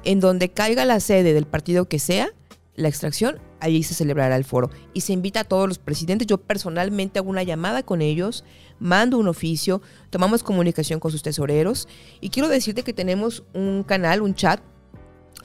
En 0.04 0.20
donde 0.20 0.50
caiga 0.50 0.84
la 0.84 1.00
sede 1.00 1.32
del 1.32 1.46
partido 1.46 1.88
que 1.88 1.98
sea, 1.98 2.28
la 2.74 2.88
extracción, 2.88 3.40
ahí 3.60 3.82
se 3.82 3.94
celebrará 3.94 4.36
el 4.36 4.44
foro. 4.44 4.70
Y 4.92 5.00
se 5.00 5.14
invita 5.14 5.40
a 5.40 5.44
todos 5.44 5.66
los 5.66 5.78
presidentes. 5.78 6.26
Yo 6.26 6.38
personalmente 6.38 7.18
hago 7.18 7.30
una 7.30 7.42
llamada 7.42 7.82
con 7.82 8.02
ellos, 8.02 8.44
mando 8.78 9.16
un 9.18 9.28
oficio, 9.28 9.80
tomamos 10.10 10.42
comunicación 10.42 11.00
con 11.00 11.10
sus 11.10 11.22
tesoreros. 11.22 11.88
Y 12.20 12.28
quiero 12.28 12.48
decirte 12.48 12.82
que 12.82 12.92
tenemos 12.92 13.42
un 13.54 13.82
canal, 13.82 14.20
un 14.20 14.34
chat, 14.34 14.60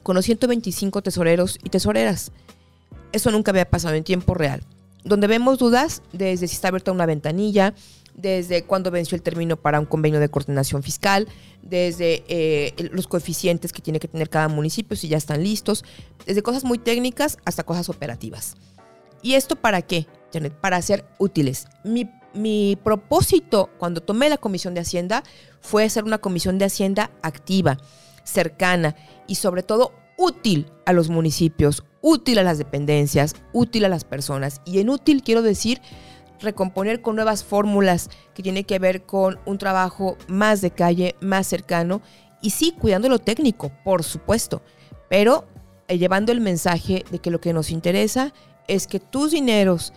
con 0.03 0.15
los 0.15 0.25
125 0.25 1.01
tesoreros 1.01 1.57
y 1.63 1.69
tesoreras. 1.69 2.33
Eso 3.13 3.31
nunca 3.31 3.51
había 3.51 3.69
pasado 3.69 3.95
en 3.95 4.03
tiempo 4.03 4.33
real. 4.33 4.63
Donde 5.03 5.27
vemos 5.27 5.57
dudas 5.57 6.03
desde 6.11 6.47
si 6.47 6.55
está 6.55 6.67
abierta 6.67 6.91
una 6.91 7.05
ventanilla, 7.05 7.73
desde 8.13 8.63
cuándo 8.63 8.91
venció 8.91 9.15
el 9.15 9.21
término 9.21 9.57
para 9.57 9.79
un 9.79 9.85
convenio 9.85 10.19
de 10.19 10.29
coordinación 10.29 10.83
fiscal, 10.83 11.27
desde 11.61 12.23
eh, 12.27 12.89
los 12.91 13.07
coeficientes 13.07 13.71
que 13.71 13.81
tiene 13.81 13.99
que 13.99 14.07
tener 14.07 14.29
cada 14.29 14.47
municipio, 14.47 14.97
si 14.97 15.07
ya 15.07 15.17
están 15.17 15.43
listos, 15.43 15.83
desde 16.25 16.41
cosas 16.41 16.63
muy 16.63 16.77
técnicas 16.77 17.37
hasta 17.45 17.63
cosas 17.63 17.89
operativas. 17.89 18.55
¿Y 19.21 19.33
esto 19.33 19.55
para 19.55 19.81
qué, 19.81 20.07
Janet? 20.33 20.53
Para 20.53 20.81
ser 20.81 21.05
útiles. 21.19 21.67
Mi, 21.83 22.09
mi 22.33 22.77
propósito 22.83 23.69
cuando 23.77 24.01
tomé 24.01 24.29
la 24.29 24.37
Comisión 24.37 24.73
de 24.73 24.81
Hacienda 24.81 25.23
fue 25.59 25.87
ser 25.89 26.03
una 26.03 26.17
Comisión 26.17 26.57
de 26.57 26.65
Hacienda 26.65 27.11
activa, 27.21 27.77
cercana 28.23 28.95
y 29.27 29.35
sobre 29.35 29.63
todo 29.63 29.93
útil 30.17 30.71
a 30.85 30.93
los 30.93 31.09
municipios, 31.09 31.83
útil 32.01 32.39
a 32.39 32.43
las 32.43 32.57
dependencias, 32.57 33.35
útil 33.53 33.85
a 33.85 33.89
las 33.89 34.03
personas. 34.03 34.61
Y 34.65 34.79
en 34.79 34.89
útil 34.89 35.23
quiero 35.23 35.41
decir 35.41 35.81
recomponer 36.41 37.01
con 37.01 37.15
nuevas 37.15 37.43
fórmulas 37.43 38.09
que 38.33 38.43
tiene 38.43 38.63
que 38.63 38.79
ver 38.79 39.03
con 39.03 39.39
un 39.45 39.57
trabajo 39.57 40.17
más 40.27 40.61
de 40.61 40.71
calle, 40.71 41.15
más 41.21 41.47
cercano 41.47 42.01
y 42.41 42.51
sí, 42.51 42.73
cuidando 42.77 43.07
lo 43.07 43.19
técnico, 43.19 43.71
por 43.83 44.03
supuesto, 44.03 44.61
pero 45.09 45.47
eh, 45.87 45.97
llevando 45.97 46.31
el 46.31 46.41
mensaje 46.41 47.05
de 47.11 47.19
que 47.19 47.31
lo 47.31 47.39
que 47.39 47.53
nos 47.53 47.69
interesa 47.69 48.33
es 48.67 48.87
que 48.87 48.99
tus 48.99 49.31
dineros 49.31 49.93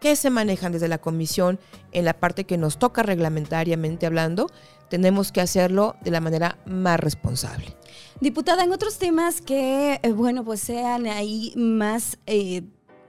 que 0.00 0.16
se 0.16 0.28
manejan 0.28 0.72
desde 0.72 0.88
la 0.88 0.98
comisión 0.98 1.58
en 1.92 2.04
la 2.04 2.14
parte 2.14 2.44
que 2.44 2.58
nos 2.58 2.78
toca 2.78 3.02
reglamentariamente 3.02 4.06
hablando, 4.06 4.50
tenemos 4.90 5.32
que 5.32 5.40
hacerlo 5.40 5.96
de 6.02 6.10
la 6.10 6.20
manera 6.20 6.58
más 6.66 7.00
responsable. 7.00 7.74
Diputada, 8.20 8.64
en 8.64 8.72
otros 8.72 8.98
temas 8.98 9.40
que, 9.40 10.00
eh, 10.02 10.12
bueno, 10.12 10.44
pues 10.44 10.60
sean 10.60 11.06
ahí 11.06 11.52
más... 11.56 12.18
Eh, 12.26 12.62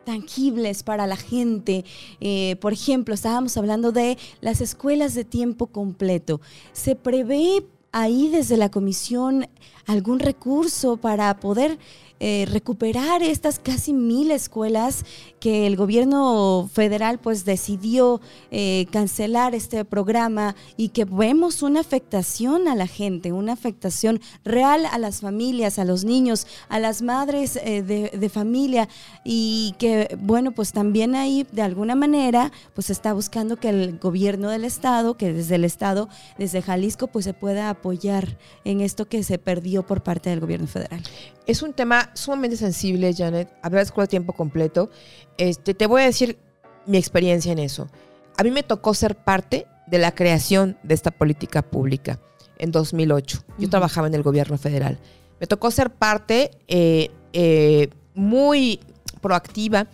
tangibles 0.06 0.84
para 0.84 1.08
la 1.08 1.18
gente. 1.18 1.84
Eh, 2.22 2.56
por 2.62 2.72
ejemplo, 2.72 3.14
estábamos 3.14 3.58
hablando 3.58 3.92
de 3.92 4.18
las 4.42 4.62
escuelas 4.62 5.14
de 5.16 5.26
tiempo 5.26 5.68
completo. 5.68 6.40
¿Se 6.72 6.96
prevé 6.96 7.66
ahí 7.92 8.30
desde 8.30 8.58
la 8.58 8.70
comisión 8.70 9.48
algún 9.86 10.20
recurso 10.20 10.98
para 10.98 11.40
poder 11.40 11.78
eh, 12.22 12.48
recuperar 12.50 13.22
estas 13.22 13.60
casi 13.60 13.92
mil 13.92 14.32
escuelas 14.32 15.04
que 15.42 15.68
el 15.68 15.76
gobierno 15.76 16.70
federal 16.72 17.20
pues 17.20 17.44
decidió 17.44 18.22
eh, 18.52 18.86
cancelar 18.90 19.54
este 19.54 19.84
programa 19.84 20.56
y 20.78 20.90
que 20.90 21.04
vemos 21.04 21.62
una 21.62 21.82
afectación 21.82 22.70
a 22.70 22.76
la 22.76 22.88
gente, 22.88 23.34
una 23.34 23.52
afectación 23.52 24.22
real 24.46 24.86
a 24.86 24.98
las 24.98 25.20
familias, 25.20 25.78
a 25.78 25.84
los 25.84 26.06
niños, 26.06 26.48
a 26.70 26.80
las 26.80 27.02
madres 27.02 27.58
eh, 27.58 27.84
de, 27.84 28.10
de, 28.18 28.30
familia 28.30 28.88
y 29.26 29.76
que 29.78 30.18
bueno 30.18 30.54
pues 30.54 30.72
también 30.72 31.16
ahí 31.16 31.46
de 31.52 31.64
alguna 31.64 31.96
manera 31.96 32.54
pues 32.74 32.90
está 32.90 33.12
buscando 33.12 33.58
que 33.58 33.68
el 33.68 34.00
gobierno 34.00 34.50
del 34.50 34.64
estado, 34.64 35.18
que 35.18 35.34
desde 35.34 35.56
el 35.56 35.66
estado, 35.66 36.08
desde 36.38 36.62
Jalisco 36.62 37.08
pues 37.08 37.26
se 37.26 37.34
pueda 37.34 37.70
apoyar 37.70 38.38
en 38.64 38.80
esto 38.80 39.06
que 39.06 39.22
se 39.22 39.38
perdió 39.38 39.75
por 39.84 40.04
parte 40.04 40.30
del 40.30 40.40
gobierno 40.40 40.68
federal. 40.68 41.02
Es 41.46 41.62
un 41.62 41.74
tema 41.74 42.12
sumamente 42.14 42.58
sensible, 42.58 43.14
Janet, 43.14 43.50
hablar 43.62 43.82
de 43.82 43.86
escuela 43.86 44.06
a 44.06 44.08
tiempo 44.08 44.34
completo. 44.34 44.90
Este, 45.38 45.74
te 45.74 45.88
voy 45.88 46.02
a 46.02 46.06
decir 46.06 46.38
mi 46.86 46.98
experiencia 46.98 47.52
en 47.52 47.60
eso. 47.60 47.90
A 48.38 48.44
mí 48.44 48.52
me 48.52 48.64
tocó 48.64 48.94
ser 48.94 49.16
parte 49.16 49.68
de 49.88 49.98
la 49.98 50.14
creación 50.14 50.78
de 50.84 50.94
esta 50.94 51.12
política 51.12 51.62
pública 51.62 52.20
en 52.58 52.72
2008. 52.72 53.44
Yo 53.58 53.70
trabajaba 53.70 54.08
en 54.08 54.14
el 54.14 54.24
gobierno 54.24 54.58
federal. 54.58 55.00
Me 55.40 55.48
tocó 55.48 55.72
ser 55.72 55.90
parte 55.92 56.52
eh, 56.68 57.12
eh, 57.34 57.90
muy 58.14 58.80
proactiva 59.22 59.88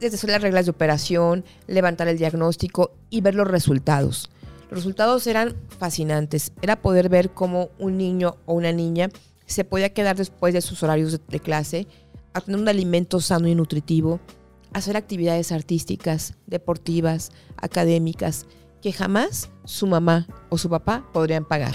desde 0.00 0.16
hacer 0.16 0.30
las 0.30 0.42
reglas 0.42 0.66
de 0.66 0.70
operación, 0.70 1.44
levantar 1.66 2.08
el 2.08 2.18
diagnóstico 2.18 2.92
y 3.10 3.20
ver 3.20 3.34
los 3.34 3.46
resultados. 3.46 4.30
Los 4.72 4.84
resultados 4.84 5.26
eran 5.26 5.54
fascinantes. 5.78 6.50
Era 6.62 6.80
poder 6.80 7.10
ver 7.10 7.28
cómo 7.34 7.68
un 7.78 7.98
niño 7.98 8.38
o 8.46 8.54
una 8.54 8.72
niña 8.72 9.10
se 9.44 9.64
podía 9.64 9.92
quedar 9.92 10.16
después 10.16 10.54
de 10.54 10.62
sus 10.62 10.82
horarios 10.82 11.20
de, 11.28 11.40
clase 11.40 11.86
a 12.32 12.40
tener 12.40 12.58
un 12.58 12.66
alimento 12.66 13.20
sano 13.20 13.48
y 13.48 13.54
nutritivo, 13.54 14.18
hacer 14.72 14.96
actividades 14.96 15.52
artísticas, 15.52 16.36
deportivas, 16.46 17.32
académicas, 17.58 18.46
que 18.80 18.94
jamás 18.94 19.50
su 19.64 19.86
mamá 19.86 20.26
o 20.48 20.56
su 20.56 20.70
papá 20.70 21.06
podrían 21.12 21.44
pagar. 21.44 21.74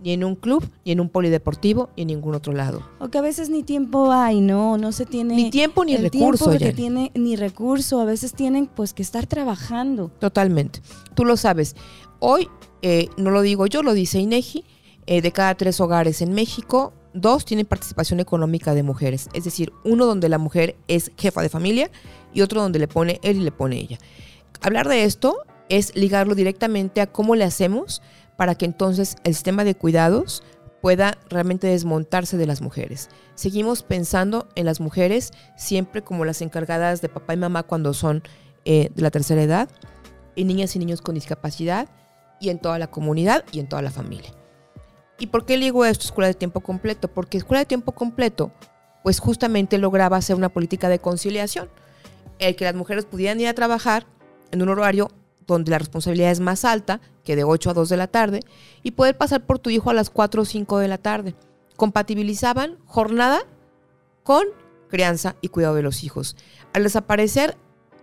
Ni 0.00 0.12
en 0.12 0.24
un 0.24 0.34
club, 0.34 0.66
ni 0.86 0.92
en 0.92 1.00
un 1.00 1.10
polideportivo, 1.10 1.90
ni 1.96 2.02
en 2.02 2.08
ningún 2.08 2.34
otro 2.34 2.54
lado. 2.54 2.82
O 2.98 3.08
que 3.08 3.18
a 3.18 3.20
veces 3.20 3.50
ni 3.50 3.62
tiempo 3.62 4.10
hay, 4.10 4.40
¿no? 4.40 4.78
No 4.78 4.92
se 4.92 5.04
tiene... 5.04 5.34
Ni 5.34 5.50
tiempo 5.50 5.84
ni 5.84 5.96
recurso. 5.98 6.56
Tiempo 6.56 6.76
tiene 6.76 7.10
ni 7.14 7.36
recurso. 7.36 8.00
A 8.00 8.04
veces 8.04 8.32
tienen 8.32 8.68
pues 8.68 8.94
que 8.94 9.02
estar 9.02 9.26
trabajando. 9.26 10.12
Totalmente. 10.20 10.80
Tú 11.14 11.24
lo 11.24 11.36
sabes. 11.36 11.74
Hoy, 12.20 12.48
eh, 12.82 13.08
no 13.16 13.30
lo 13.30 13.42
digo 13.42 13.66
yo, 13.66 13.82
lo 13.82 13.94
dice 13.94 14.18
INEGI, 14.18 14.64
eh, 15.06 15.22
de 15.22 15.32
cada 15.32 15.54
tres 15.54 15.80
hogares 15.80 16.20
en 16.20 16.32
México, 16.32 16.92
dos 17.14 17.44
tienen 17.44 17.66
participación 17.66 18.20
económica 18.20 18.74
de 18.74 18.82
mujeres, 18.82 19.28
es 19.32 19.44
decir, 19.44 19.72
uno 19.84 20.04
donde 20.04 20.28
la 20.28 20.38
mujer 20.38 20.76
es 20.88 21.12
jefa 21.16 21.42
de 21.42 21.48
familia 21.48 21.90
y 22.34 22.42
otro 22.42 22.60
donde 22.60 22.78
le 22.78 22.88
pone 22.88 23.20
él 23.22 23.38
y 23.38 23.44
le 23.44 23.52
pone 23.52 23.76
ella. 23.76 23.98
Hablar 24.60 24.88
de 24.88 25.04
esto 25.04 25.38
es 25.68 25.94
ligarlo 25.94 26.34
directamente 26.34 27.00
a 27.00 27.06
cómo 27.06 27.36
le 27.36 27.44
hacemos 27.44 28.02
para 28.36 28.54
que 28.54 28.64
entonces 28.64 29.16
el 29.24 29.34
sistema 29.34 29.64
de 29.64 29.74
cuidados 29.74 30.42
pueda 30.82 31.18
realmente 31.28 31.66
desmontarse 31.66 32.36
de 32.36 32.46
las 32.46 32.60
mujeres. 32.60 33.08
Seguimos 33.34 33.82
pensando 33.82 34.48
en 34.54 34.66
las 34.66 34.80
mujeres 34.80 35.32
siempre 35.56 36.02
como 36.02 36.24
las 36.24 36.42
encargadas 36.42 37.00
de 37.00 37.08
papá 37.08 37.34
y 37.34 37.36
mamá 37.36 37.62
cuando 37.62 37.94
son 37.94 38.22
eh, 38.64 38.90
de 38.94 39.02
la 39.02 39.10
tercera 39.10 39.42
edad, 39.42 39.68
en 40.36 40.46
niñas 40.46 40.76
y 40.76 40.78
niños 40.78 41.00
con 41.00 41.14
discapacidad 41.14 41.88
y 42.40 42.50
en 42.50 42.58
toda 42.58 42.78
la 42.78 42.88
comunidad 42.88 43.44
y 43.52 43.60
en 43.60 43.68
toda 43.68 43.82
la 43.82 43.90
familia. 43.90 44.32
¿Y 45.18 45.28
por 45.28 45.44
qué 45.44 45.56
le 45.56 45.64
digo 45.64 45.84
esto, 45.84 46.04
escuela 46.04 46.28
de 46.28 46.34
tiempo 46.34 46.60
completo? 46.60 47.08
Porque 47.08 47.38
escuela 47.38 47.60
de 47.60 47.66
tiempo 47.66 47.92
completo, 47.92 48.52
pues 49.02 49.18
justamente 49.18 49.78
lograba 49.78 50.16
hacer 50.16 50.36
una 50.36 50.48
política 50.48 50.88
de 50.88 51.00
conciliación, 51.00 51.68
el 52.38 52.54
que 52.54 52.64
las 52.64 52.74
mujeres 52.74 53.04
pudieran 53.04 53.40
ir 53.40 53.48
a 53.48 53.54
trabajar 53.54 54.06
en 54.52 54.62
un 54.62 54.68
horario 54.68 55.10
donde 55.46 55.70
la 55.70 55.78
responsabilidad 55.78 56.30
es 56.30 56.40
más 56.40 56.64
alta, 56.64 57.00
que 57.24 57.34
de 57.34 57.42
8 57.42 57.70
a 57.70 57.74
2 57.74 57.88
de 57.88 57.96
la 57.96 58.06
tarde, 58.06 58.40
y 58.82 58.92
poder 58.92 59.16
pasar 59.16 59.44
por 59.44 59.58
tu 59.58 59.70
hijo 59.70 59.90
a 59.90 59.94
las 59.94 60.10
4 60.10 60.42
o 60.42 60.44
5 60.44 60.78
de 60.78 60.88
la 60.88 60.98
tarde. 60.98 61.34
Compatibilizaban 61.76 62.78
jornada 62.84 63.40
con 64.22 64.44
crianza 64.88 65.36
y 65.40 65.48
cuidado 65.48 65.74
de 65.74 65.82
los 65.82 66.04
hijos. 66.04 66.36
Al 66.74 66.82
desaparecer 66.82 67.56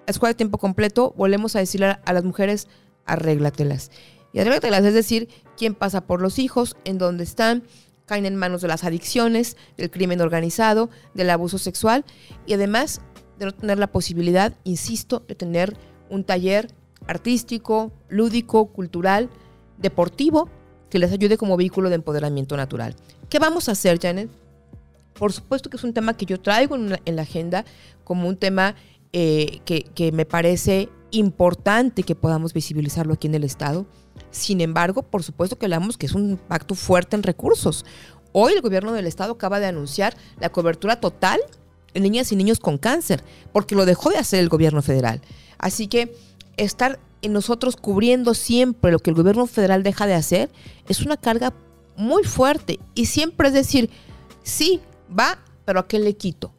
la 0.06 0.12
escuela 0.12 0.34
de 0.34 0.38
tiempo 0.38 0.58
completo, 0.58 1.13
volvemos 1.18 1.56
a 1.56 1.60
decirle 1.60 1.98
a 2.04 2.13
las 2.13 2.24
mujeres, 2.24 2.68
arréglatelas. 3.06 3.92
Y 4.36 4.39
arréglatelas 4.42 4.84
es 4.84 4.94
decir, 4.94 5.30
quién 5.56 5.75
pasa 5.75 6.01
por 6.01 6.22
los 6.22 6.39
hijos, 6.39 6.75
en 6.84 6.98
dónde 6.98 7.24
están, 7.24 7.63
caen 8.06 8.25
en 8.25 8.36
manos 8.36 8.62
de 8.62 8.68
las 8.68 8.84
adicciones, 8.84 9.56
del 9.77 9.89
crimen 9.89 10.20
organizado, 10.20 10.89
del 11.13 11.30
abuso 11.30 11.58
sexual 11.58 12.04
y 12.46 12.51
además 12.51 13.00
de 13.39 13.46
no 13.46 13.54
tener 13.54 13.80
la 13.80 13.88
posibilidad, 13.88 14.54
insisto, 14.65 15.24
de 15.25 15.36
tener 15.36 15.77
un 16.10 16.25
taller 16.25 16.68
artístico, 17.08 17.94
lúdico, 18.10 18.74
cultural, 18.74 19.30
deportivo, 19.77 20.50
que 20.89 21.00
les 21.00 21.13
ayude 21.13 21.38
como 21.38 21.56
vehículo 21.56 21.88
de 21.88 21.96
empoderamiento 21.96 22.58
natural. 22.58 22.94
¿Qué 23.30 23.39
vamos 23.39 23.70
a 23.70 23.72
hacer, 23.72 24.01
Janet? 24.01 24.30
Por 25.13 25.32
supuesto 25.32 25.70
que 25.70 25.77
es 25.77 25.84
un 25.86 25.94
tema 25.94 26.18
que 26.18 26.25
yo 26.25 26.42
traigo 26.42 26.75
en, 26.75 27.15
la 27.15 27.22
agenda 27.22 27.63
como 28.04 28.27
un 28.27 28.36
tema 28.36 28.75
eh, 29.13 29.62
que 29.63 30.12
me 30.12 30.25
parece 30.25 30.89
importante 31.12 32.04
que 32.04 32.15
podamos 32.15 32.54
visibilizarlo 32.54 33.13
aquí 33.13 33.27
en 33.27 33.36
el 33.36 33.46
Estado. 33.46 33.86
Sin 34.31 34.62
embargo, 34.62 35.03
por 35.03 35.24
supuesto 35.24 35.57
que 35.57 35.65
hablamos 35.65 35.98
que 35.98 36.05
es 36.05 36.13
un 36.13 36.31
impacto 36.31 36.75
fuerte 36.75 37.15
en 37.15 37.24
recursos. 37.24 37.86
Hoy 38.31 38.53
el 38.53 38.62
gobierno 38.62 38.91
del 38.93 39.07
Estado 39.07 39.34
acaba 39.34 39.60
de 39.60 39.67
anunciar 39.67 40.15
la 40.39 40.50
cobertura 40.50 41.00
total 41.00 41.39
en 41.93 42.03
niñas 42.03 42.31
y 42.31 42.36
niños 42.36 42.60
con 42.60 42.77
cáncer, 42.77 43.24
porque 43.53 43.75
lo 43.75 43.86
dejó 43.86 44.10
de 44.10 44.17
hacer 44.17 44.39
el 44.39 44.50
gobierno 44.50 44.81
federal. 44.81 45.22
Así 45.57 45.88
que 45.88 46.15
estar 46.57 47.00
en 47.22 47.34
nosotros 47.34 47.75
cubriendo 47.75 48.34
siempre 48.34 48.91
lo 48.91 49.00
que 49.00 49.10
el 49.10 49.15
gobierno 49.15 49.48
federal 49.48 49.84
deja 49.84 50.05
de 50.05 50.13
hacer 50.13 50.50
es 50.88 51.01
una 51.01 51.17
carga 51.17 51.53
muy 51.95 52.24
fuerte. 52.24 52.79
Y 52.93 53.05
siempre 53.05 53.48
es 53.48 53.53
decir, 53.53 53.89
sí, 54.43 54.81
va, 55.17 55.39
pero 55.65 55.79
¿a 55.79 55.88
qué 55.88 56.00
le 56.00 56.15
quito? 56.15 56.54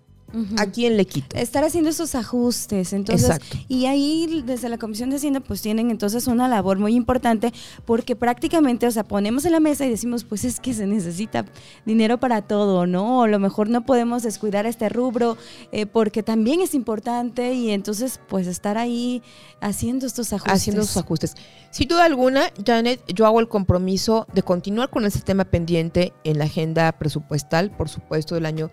¿A 0.58 0.66
quién 0.66 0.96
le 0.96 1.04
quito? 1.04 1.36
Estar 1.36 1.64
haciendo 1.64 1.90
esos 1.90 2.14
ajustes. 2.14 2.92
Entonces, 2.92 3.38
y 3.68 3.86
ahí 3.86 4.42
desde 4.44 4.68
la 4.68 4.78
Comisión 4.78 5.10
de 5.10 5.16
Hacienda 5.16 5.40
pues 5.40 5.62
tienen 5.62 5.90
entonces 5.90 6.26
una 6.26 6.48
labor 6.48 6.78
muy 6.78 6.94
importante 6.94 7.52
porque 7.84 8.16
prácticamente, 8.16 8.86
o 8.86 8.90
sea, 8.90 9.04
ponemos 9.04 9.44
en 9.44 9.52
la 9.52 9.60
mesa 9.60 9.86
y 9.86 9.90
decimos, 9.90 10.24
pues 10.24 10.44
es 10.44 10.60
que 10.60 10.74
se 10.74 10.86
necesita 10.86 11.44
dinero 11.84 12.18
para 12.18 12.42
todo, 12.42 12.86
¿no? 12.86 13.20
O 13.20 13.22
a 13.22 13.28
lo 13.28 13.38
mejor 13.38 13.68
no 13.68 13.84
podemos 13.86 14.22
descuidar 14.22 14.66
este 14.66 14.88
rubro 14.88 15.36
eh, 15.72 15.86
porque 15.86 16.22
también 16.22 16.60
es 16.60 16.74
importante 16.74 17.54
y 17.54 17.70
entonces 17.70 18.20
pues 18.28 18.46
estar 18.46 18.78
ahí 18.78 19.22
haciendo 19.60 20.06
estos 20.06 20.32
ajustes. 20.32 20.52
Haciendo 20.52 20.82
esos 20.82 20.96
ajustes. 20.96 21.34
Sin 21.70 21.88
duda 21.88 22.04
alguna, 22.04 22.50
Janet, 22.64 23.02
yo 23.12 23.26
hago 23.26 23.40
el 23.40 23.48
compromiso 23.48 24.26
de 24.32 24.42
continuar 24.42 24.90
con 24.90 25.04
ese 25.04 25.20
tema 25.20 25.44
pendiente 25.44 26.12
en 26.24 26.38
la 26.38 26.44
agenda 26.44 26.90
presupuestal, 26.92 27.70
por 27.70 27.88
supuesto, 27.88 28.34
del 28.34 28.46
año 28.46 28.70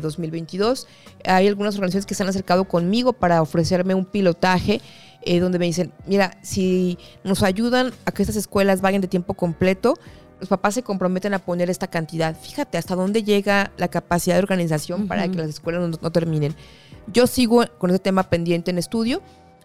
2022. 0.00 0.86
Hay 1.24 1.48
algunas 1.48 1.74
organizaciones 1.74 2.06
que 2.06 2.14
se 2.14 2.22
han 2.22 2.28
acercado 2.28 2.64
conmigo 2.64 3.12
para 3.12 3.40
ofrecerme 3.42 3.94
un 3.94 4.04
pilotaje 4.04 4.80
eh, 5.22 5.40
donde 5.40 5.58
me 5.58 5.64
dicen, 5.64 5.92
mira, 6.06 6.36
si 6.42 6.98
nos 7.24 7.42
ayudan 7.42 7.92
a 8.04 8.12
que 8.12 8.22
estas 8.22 8.36
escuelas 8.36 8.82
vayan 8.82 9.00
de 9.00 9.08
tiempo 9.08 9.32
completo, 9.34 9.94
los 10.38 10.50
papás 10.50 10.74
se 10.74 10.82
comprometen 10.82 11.32
a 11.32 11.38
poner 11.38 11.70
esta 11.70 11.86
cantidad. 11.86 12.36
Fíjate 12.38 12.76
hasta 12.76 12.94
dónde 12.94 13.22
llega 13.22 13.72
la 13.78 13.88
capacidad 13.88 14.36
de 14.36 14.42
organización 14.42 15.08
para 15.08 15.26
que 15.26 15.38
las 15.38 15.48
escuelas 15.48 15.98
no, 16.02 16.12
terminen. 16.12 16.54
Yo 17.06 17.26
sigo 17.26 17.64
con 17.78 17.90
ese 17.90 17.98
tema 17.98 18.24
pendiente 18.24 18.70
en 18.70 18.76
estudio 18.76 19.22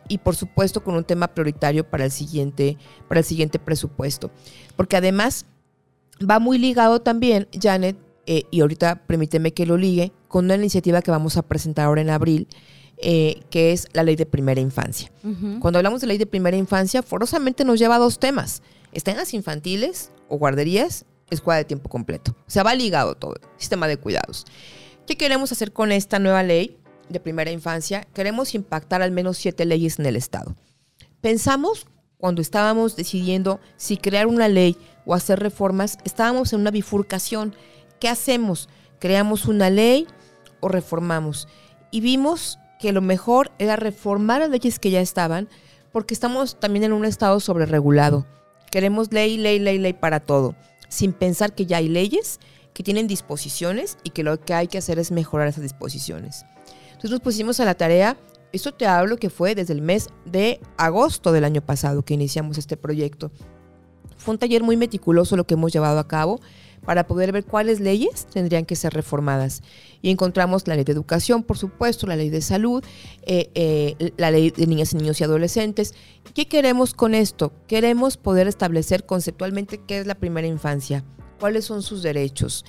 y 0.08 0.20
por 0.20 0.38
supuesto 0.38 0.82
con 0.82 0.96
un 0.96 1.04
tema 1.04 1.28
prioritario 1.28 1.90
para 1.90 2.06
el 2.06 2.12
siguiente, 2.12 2.78
para 3.10 3.20
el 3.20 3.26
siguiente 3.26 3.60
presupuesto. 3.60 4.32
Porque 4.78 4.96
además 4.96 5.46
va 6.20 6.40
muy 6.40 6.58
ligado 6.58 7.02
también, 7.02 7.50
Janet, 7.60 7.98
eh, 8.32 8.44
y 8.52 8.62
ahorita 8.62 9.08
permíteme 9.08 9.56
que 9.56 9.66
lo 9.66 9.76
ligue, 9.76 10.12
con 10.28 10.46
una 10.46 10.54
iniciativa 10.54 11.02
que 11.02 11.10
vamos 11.10 11.36
a 11.36 11.42
presentar 11.42 11.88
ahora 11.88 12.02
en 12.02 12.12
abril, 12.12 12.48
eh, 13.00 13.42
que 13.50 13.72
es 13.72 13.88
la 13.92 14.04
ley 14.04 14.16
de 14.16 14.28
primera 14.28 14.62
infancia. 14.62 15.12
Cuando 15.60 15.80
hablamos 15.80 16.00
de 16.00 16.06
ley 16.06 16.20
de 16.20 16.28
primera 16.28 16.56
infancia, 16.56 17.02
forosamente 17.02 17.66
nos 17.66 17.80
lleva 17.80 17.96
a 17.96 17.98
dos 17.98 18.20
temas. 18.20 18.62
Están 18.92 19.18
las 19.18 19.34
infantiles 19.34 20.12
o 20.28 20.38
guarderías, 20.38 21.06
escuela 21.32 21.58
de 21.58 21.66
tiempo 21.66 21.90
completo. 21.90 22.36
O 22.48 22.52
sea, 22.52 22.62
va 22.62 22.76
ligado 22.76 23.16
todo, 23.16 23.34
sistema 23.58 23.88
de 23.88 23.98
cuidados. 23.98 24.46
¿Qué 25.08 25.18
queremos 25.18 25.52
hacer 25.52 25.74
con 25.74 25.92
esta 25.92 26.20
nueva 26.20 26.44
ley 26.44 26.78
de 27.10 27.20
primera 27.20 27.50
infancia? 27.50 28.06
Queremos 28.14 28.54
impactar 28.54 29.02
al 29.02 29.10
menos 29.10 29.40
siete 29.40 29.66
leyes 29.66 29.98
en 29.98 30.06
el 30.06 30.16
Estado. 30.16 30.56
Pensamos, 31.20 31.88
cuando 32.20 32.44
estábamos 32.44 32.96
decidiendo 32.96 33.60
si 33.76 33.98
crear 33.98 34.28
una 34.28 34.48
ley 34.50 34.78
o 35.08 35.16
hacer 35.16 35.40
reformas, 35.40 35.98
estábamos 36.04 36.54
en 36.54 36.60
una 36.60 36.70
bifurcación 36.70 37.56
¿Qué 38.00 38.08
hacemos? 38.08 38.70
¿Creamos 39.00 39.46
una 39.46 39.70
ley 39.70 40.08
o 40.62 40.70
reformamos? 40.70 41.48
Y 41.92 42.02
vimos 42.02 42.60
que 42.80 42.94
lo 42.94 43.02
mejor 43.02 43.52
era 43.60 43.76
reformar 43.76 44.42
las 44.42 44.50
leyes 44.50 44.80
que 44.80 44.90
ya 44.90 45.02
estaban, 45.02 45.50
porque 45.92 46.14
estamos 46.14 46.60
también 46.60 46.86
en 46.86 46.94
un 46.94 47.04
estado 47.04 47.40
sobreregulado. 47.40 48.26
Queremos 48.72 49.12
ley, 49.12 49.38
ley, 49.38 49.60
ley, 49.60 49.80
ley 49.80 49.94
para 49.94 50.20
todo, 50.20 50.56
sin 50.88 51.12
pensar 51.12 51.54
que 51.54 51.66
ya 51.66 51.78
hay 51.78 51.90
leyes 51.90 52.40
que 52.74 52.84
tienen 52.84 53.08
disposiciones 53.08 53.98
y 54.04 54.12
que 54.12 54.24
lo 54.24 54.40
que 54.40 54.54
hay 54.54 54.68
que 54.68 54.78
hacer 54.78 55.00
es 55.00 55.12
mejorar 55.12 55.48
esas 55.48 55.64
disposiciones. 55.64 56.46
Entonces 56.86 57.12
nos 57.12 57.20
pusimos 57.20 57.60
a 57.60 57.66
la 57.66 57.76
tarea, 57.76 58.18
esto 58.54 58.74
te 58.74 58.86
hablo 58.86 59.18
que 59.18 59.30
fue 59.30 59.56
desde 59.56 59.74
el 59.74 59.82
mes 59.82 60.10
de 60.26 60.62
agosto 60.78 61.32
del 61.32 61.44
año 61.44 61.62
pasado 61.62 62.04
que 62.04 62.14
iniciamos 62.14 62.58
este 62.58 62.78
proyecto. 62.78 63.32
Fue 64.18 64.34
un 64.34 64.38
taller 64.38 64.64
muy 64.64 64.78
meticuloso 64.78 65.36
lo 65.36 65.46
que 65.46 65.56
hemos 65.56 65.74
llevado 65.74 66.00
a 66.00 66.08
cabo 66.08 66.40
para 66.86 67.06
poder 67.08 67.32
ver 67.32 67.46
cuáles 67.46 67.80
leyes 67.80 68.26
tendrían 68.26 68.66
que 68.66 68.76
ser 68.76 68.94
reformadas. 68.94 69.62
Y 70.02 70.10
encontramos 70.10 70.68
la 70.68 70.76
ley 70.76 70.84
de 70.84 70.92
educación, 70.92 71.44
por 71.44 71.58
supuesto, 71.58 72.08
la 72.08 72.16
ley 72.16 72.30
de 72.30 72.42
salud, 72.42 72.84
eh, 73.24 73.50
eh, 73.54 74.14
la 74.18 74.32
ley 74.32 74.52
de 74.52 74.68
niñas, 74.68 74.94
niños 74.94 75.20
y 75.20 75.24
adolescentes. 75.24 75.94
¿Qué 76.34 76.48
queremos 76.48 76.94
con 76.94 77.16
esto? 77.16 77.52
Queremos 77.68 78.18
poder 78.18 78.48
establecer 78.48 79.06
conceptualmente 79.06 79.80
qué 79.86 80.00
es 80.00 80.08
la 80.08 80.16
primera 80.16 80.48
infancia, 80.48 81.04
cuáles 81.40 81.66
son 81.66 81.82
sus 81.82 82.02
derechos, 82.04 82.66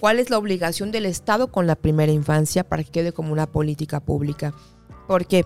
cuál 0.00 0.18
es 0.18 0.30
la 0.30 0.38
obligación 0.38 0.92
del 0.92 1.06
Estado 1.06 1.50
con 1.50 1.66
la 1.66 1.76
primera 1.76 2.12
infancia 2.12 2.64
para 2.64 2.84
que 2.84 2.90
quede 2.90 3.12
como 3.12 3.32
una 3.32 3.46
política 3.46 4.00
pública. 4.00 4.54
¿Por 5.06 5.26
qué? 5.26 5.44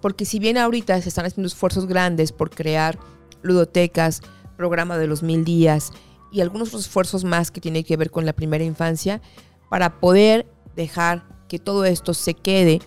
Porque 0.00 0.24
si 0.24 0.38
bien 0.38 0.58
ahorita 0.58 1.00
se 1.00 1.08
están 1.08 1.26
haciendo 1.26 1.46
esfuerzos 1.46 1.86
grandes 1.86 2.32
por 2.32 2.50
crear 2.50 2.98
ludotecas, 3.42 4.20
programa 4.56 4.98
de 4.98 5.06
los 5.06 5.22
mil 5.22 5.44
días, 5.44 5.92
y 6.32 6.40
algunos 6.40 6.72
esfuerzos 6.74 7.24
más 7.24 7.50
que 7.50 7.60
tienen 7.60 7.84
que 7.84 7.96
ver 7.96 8.10
con 8.10 8.24
la 8.24 8.32
primera 8.32 8.64
infancia 8.64 9.20
para 9.68 10.00
poder 10.00 10.46
dejar 10.74 11.24
que 11.48 11.58
todo 11.58 11.84
esto 11.84 12.14
se 12.14 12.34
quede 12.34 12.80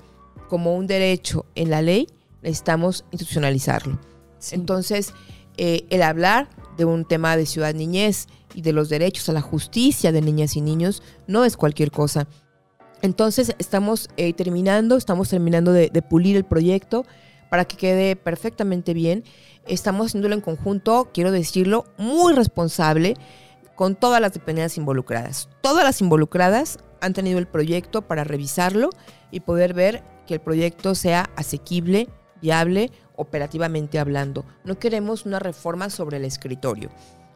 como 0.49 0.75
un 0.75 0.87
derecho 0.87 1.45
en 1.55 1.69
la 1.69 1.81
ley, 1.81 2.07
necesitamos 2.41 3.05
institucionalizarlo. 3.11 3.99
Entonces, 4.51 5.13
eh, 5.57 5.85
el 5.89 6.01
hablar 6.01 6.49
de 6.77 6.85
un 6.85 7.05
tema 7.05 7.37
de 7.37 7.45
ciudad 7.45 7.73
niñez 7.73 8.27
y 8.53 8.61
de 8.61 8.73
los 8.73 8.89
derechos 8.89 9.29
a 9.29 9.33
la 9.33 9.41
justicia 9.41 10.11
de 10.11 10.21
niñas 10.21 10.55
y 10.55 10.61
niños 10.61 11.03
no 11.27 11.45
es 11.45 11.57
cualquier 11.57 11.91
cosa. 11.91 12.27
Entonces, 13.01 13.55
estamos 13.59 14.09
eh, 14.17 14.33
terminando, 14.33 14.97
estamos 14.97 15.29
terminando 15.29 15.71
de, 15.71 15.89
de 15.89 16.01
pulir 16.01 16.35
el 16.35 16.45
proyecto 16.45 17.05
para 17.55 17.63
que 17.63 17.77
quede 17.77 18.17
perfectamente 18.17 18.93
bien 18.93 19.23
Estamos 19.65 20.07
haciéndolo 20.07 20.35
en 20.35 20.41
conjunto, 20.41 21.09
quiero 21.13 21.31
decirlo, 21.31 21.85
muy 21.97 22.33
responsable 22.33 23.15
con 23.75 23.95
todas 23.95 24.19
las 24.19 24.33
dependencias 24.33 24.77
involucradas. 24.77 25.47
Todas 25.61 25.85
las 25.85 26.01
involucradas 26.01 26.77
han 26.99 27.13
tenido 27.13 27.39
el 27.39 27.47
proyecto 27.47 28.03
para 28.03 28.25
revisarlo 28.25 28.89
y 29.31 29.39
poder 29.39 29.73
ver 29.73 30.03
que 30.27 30.33
el 30.33 30.39
proyecto 30.41 30.95
sea 30.95 31.31
asequible, 31.37 32.09
viable, 32.41 32.91
operativamente 33.15 33.99
hablando. 33.99 34.45
No 34.65 34.77
queremos 34.77 35.25
una 35.25 35.39
reforma 35.39 35.89
sobre 35.89 36.17
el 36.17 36.25
escritorio. 36.25 36.91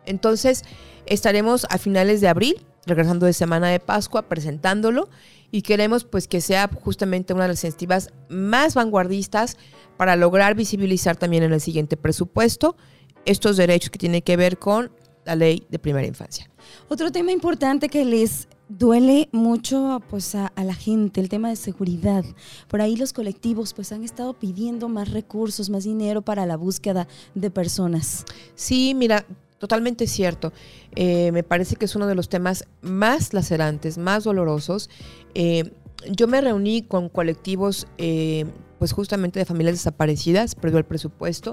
Entonces, 0.06 0.66
estaremos 1.06 1.66
a 1.70 1.78
finales 1.78 2.20
de 2.22 2.28
abril, 2.28 2.64
regresando 2.86 3.26
de 3.26 3.34
Semana 3.34 3.70
de 3.70 3.80
Pascua, 3.80 4.24
presentándolo 4.24 5.10
y 5.52 5.64
queremos 5.64 6.04
pues 6.04 6.28
que 6.28 6.42
sea 6.42 6.70
justamente 6.84 7.34
una 7.34 7.44
de 7.44 7.50
las 7.50 7.64
iniciativas 7.64 8.12
más 8.30 8.76
vanguardistas 8.76 9.58
para 10.00 10.16
lograr 10.16 10.56
visibilizar 10.56 11.18
también 11.18 11.44
en 11.44 11.52
el 11.52 11.60
siguiente 11.60 11.98
presupuesto 11.98 12.78
estos 13.26 13.58
derechos 13.58 13.90
que 13.90 14.00
tienen 14.00 14.22
que 14.22 14.38
ver 14.38 14.58
con 14.58 14.94
la 15.26 15.36
ley 15.36 15.66
de 15.70 15.78
primera 15.78 16.08
infancia. 16.08 16.50
Otro 16.88 17.12
tema 17.12 17.34
importante 17.34 17.90
que 17.90 18.06
les 18.06 18.48
duele 18.70 19.28
mucho 19.34 20.02
pues 20.10 20.36
a, 20.36 20.54
la 20.56 20.74
gente, 20.74 21.20
el 21.20 21.28
tema 21.28 21.50
de 21.50 21.58
seguridad. 21.58 22.24
Por 22.70 22.80
ahí 22.80 22.96
los 22.96 23.12
colectivos 23.12 23.74
pues 23.74 23.92
han 23.92 24.06
estado 24.06 24.36
pidiendo 24.36 24.88
más 24.88 25.12
recursos, 25.12 25.70
más 25.70 25.84
dinero 25.84 26.22
para 26.22 26.46
la 26.46 26.56
búsqueda 26.56 27.06
de 27.36 27.52
personas. 27.52 28.24
Sí, 28.56 28.94
mira, 28.96 29.26
totalmente 29.58 30.08
cierto. 30.08 30.54
Eh, 30.96 31.34
me 31.34 31.44
parece 31.44 31.76
que 31.76 31.84
es 31.84 31.96
uno 31.98 32.08
de 32.08 32.16
los 32.16 32.30
temas 32.30 32.64
más 32.82 33.34
lacerantes, 33.34 33.98
más 33.98 34.24
dolorosos. 34.24 34.90
Eh, 35.34 35.74
yo 36.10 36.30
me 36.30 36.40
reuní 36.40 36.84
con 36.84 37.10
colectivos 37.10 37.86
eh, 37.98 38.46
pues 38.80 38.94
justamente 38.94 39.40
de 39.40 39.46
familias 39.46 39.76
desaparecidas, 39.76 40.56
perdió 40.56 40.80
el 40.80 40.86
presupuesto 40.86 41.52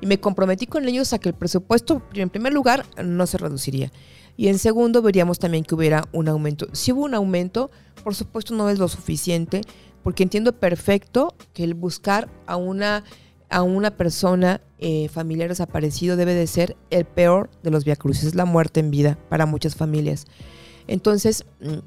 y 0.00 0.06
me 0.06 0.20
comprometí 0.20 0.66
con 0.66 0.86
ellos 0.86 1.12
a 1.12 1.18
que 1.18 1.30
el 1.30 1.34
presupuesto, 1.34 2.02
en 2.12 2.30
primer 2.30 2.52
lugar, 2.52 2.84
no 3.02 3.26
se 3.26 3.38
reduciría. 3.38 3.90
Y 4.36 4.48
en 4.48 4.58
segundo, 4.58 5.00
veríamos 5.00 5.38
también 5.38 5.64
que 5.64 5.74
hubiera 5.74 6.04
un 6.12 6.28
aumento. 6.28 6.68
Si 6.72 6.92
hubo 6.92 7.04
un 7.04 7.14
aumento, 7.14 7.70
por 8.04 8.14
supuesto 8.14 8.54
no 8.54 8.68
es 8.68 8.78
lo 8.78 8.86
suficiente, 8.88 9.62
porque 10.02 10.22
entiendo 10.22 10.52
perfecto 10.52 11.34
que 11.54 11.64
el 11.64 11.74
buscar 11.74 12.28
a 12.46 12.56
una, 12.56 13.02
a 13.48 13.62
una 13.62 13.96
persona 13.96 14.60
eh, 14.78 15.08
familiar 15.08 15.48
desaparecido 15.48 16.16
debe 16.16 16.34
de 16.34 16.46
ser 16.46 16.76
el 16.90 17.06
peor 17.06 17.50
de 17.62 17.70
los 17.70 17.84
viacruces, 17.84 18.24
es 18.24 18.34
la 18.34 18.44
muerte 18.44 18.80
en 18.80 18.90
vida 18.90 19.18
para 19.30 19.46
muchas 19.46 19.74
familias. 19.74 20.26
Entonces, 20.86 21.46
mm, 21.60 21.78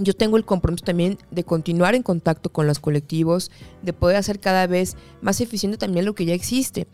yo 0.00 0.14
tengo 0.14 0.36
el 0.36 0.44
compromiso 0.44 0.84
también 0.84 1.18
de 1.30 1.44
continuar 1.44 1.94
en 1.94 2.02
contacto 2.02 2.50
con 2.50 2.66
los 2.66 2.78
colectivos, 2.78 3.50
de 3.82 3.92
poder 3.92 4.16
hacer 4.16 4.40
cada 4.40 4.66
vez 4.66 4.96
más 5.20 5.40
eficiente 5.40 5.78
también 5.78 6.04
lo 6.04 6.14
que 6.14 6.24
ya 6.24 6.34
existe. 6.34 6.86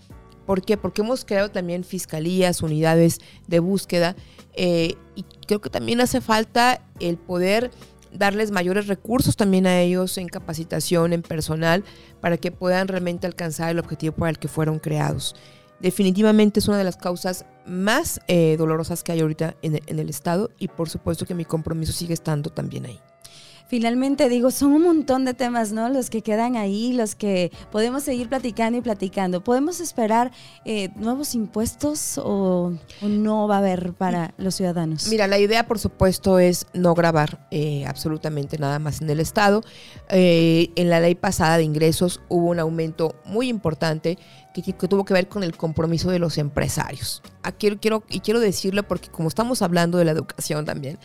¿Por 0.47 0.63
qué? 0.63 0.77
Porque 0.77 1.03
hemos 1.03 1.25
creado 1.25 1.51
también 1.51 1.83
fiscalías, 1.83 2.63
unidades 2.63 3.19
de 3.49 3.59
búsqueda 3.59 4.15
eh, 4.55 4.95
y 5.15 5.25
creo 5.47 5.61
que 5.61 5.71
también 5.71 6.01
hace 6.01 6.21
falta 6.21 6.83
el 7.01 7.17
poder 7.17 7.71
darles 8.13 8.51
mayores 8.51 8.87
recursos 8.87 9.37
también 9.37 9.67
a 9.67 9.81
ellos 9.81 10.17
en 10.19 10.29
capacitación, 10.29 11.13
en 11.13 11.23
personal, 11.23 11.85
para 12.21 12.37
que 12.39 12.53
puedan 12.53 12.89
realmente 12.89 13.27
alcanzar 13.27 13.71
el 13.71 13.79
objetivo 13.79 14.15
para 14.15 14.31
el 14.31 14.39
que 14.39 14.49
fueron 14.49 14.79
creados. 14.79 15.35
Definitivamente 15.81 16.61
es 16.61 16.69
una 16.69 16.79
de 16.79 16.85
las 16.85 16.97
causas 16.97 17.45
más 17.67 18.21
eh, 18.29 18.57
dolorosas 18.57 19.03
que 19.03 19.13
hay 19.13 19.21
ahorita 19.21 19.57
en 19.63 19.99
el 19.99 20.09
Estado 20.09 20.51
y 20.59 20.69
por 20.69 20.89
supuesto 20.89 21.27
que 21.27 21.35
mi 21.35 21.45
compromiso 21.45 21.93
sigue 21.93 22.15
estando 22.15 22.51
también 22.51 22.87
ahí 22.87 23.01
finalmente 23.67 24.29
digo, 24.29 24.51
son 24.51 24.73
un 24.73 24.83
montón 24.83 25.25
de 25.25 25.35
temas, 25.35 25.73
¿no? 25.73 25.89
Los 25.89 26.11
que 26.11 26.23
quedan 26.23 26.57
ahí, 26.57 26.93
los 26.93 27.15
que 27.15 27.51
podemos 27.71 28.03
seguir 28.03 28.29
platicando 28.29 28.79
y 28.79 28.81
platicando. 28.81 29.43
¿Podemos 29.43 29.81
esperar 29.81 30.31
eh, 30.65 30.91
nuevos 30.97 31.35
impuestos 31.35 32.19
o, 32.23 32.73
no 33.03 33.49
va 33.49 33.57
a 33.57 33.59
haber 33.59 33.93
para 33.93 34.35
los 34.39 34.55
ciudadanos? 34.55 35.09
Mira, 35.09 35.27
la 35.27 35.39
idea, 35.39 35.67
por 35.67 35.79
supuesto, 35.79 36.39
es 36.39 36.67
no 36.73 36.95
grabar 36.95 37.47
eh, 37.51 37.85
absolutamente 37.87 38.59
nada 38.59 38.79
más 38.79 39.01
en 39.01 39.11
el 39.11 39.21
Estado. 39.21 39.63
Eh, 40.11 40.71
en 40.77 40.91
la 40.91 41.01
ley 41.01 41.15
pasada 41.15 41.57
de 41.57 41.65
ingresos 41.65 42.21
hubo 42.29 42.49
un 42.49 42.61
aumento 42.61 43.17
muy 43.25 43.49
importante 43.49 44.19
que, 44.63 44.73
que, 44.73 44.89
tuvo 44.89 45.05
que 45.05 45.15
ver 45.15 45.29
con 45.29 45.43
el 45.43 45.57
compromiso 45.57 46.11
de 46.11 46.19
los 46.19 46.39
empresarios. 46.39 47.23
Aquí 47.43 47.71
quiero, 47.77 48.05
y 48.09 48.21
quiero 48.21 48.41
decirlo 48.41 48.83
porque 48.87 49.09
como 49.09 49.29
estamos 49.29 49.63
hablando 49.63 49.99
de 49.99 50.05
la 50.05 50.13
educación 50.13 50.65
también, 50.65 50.99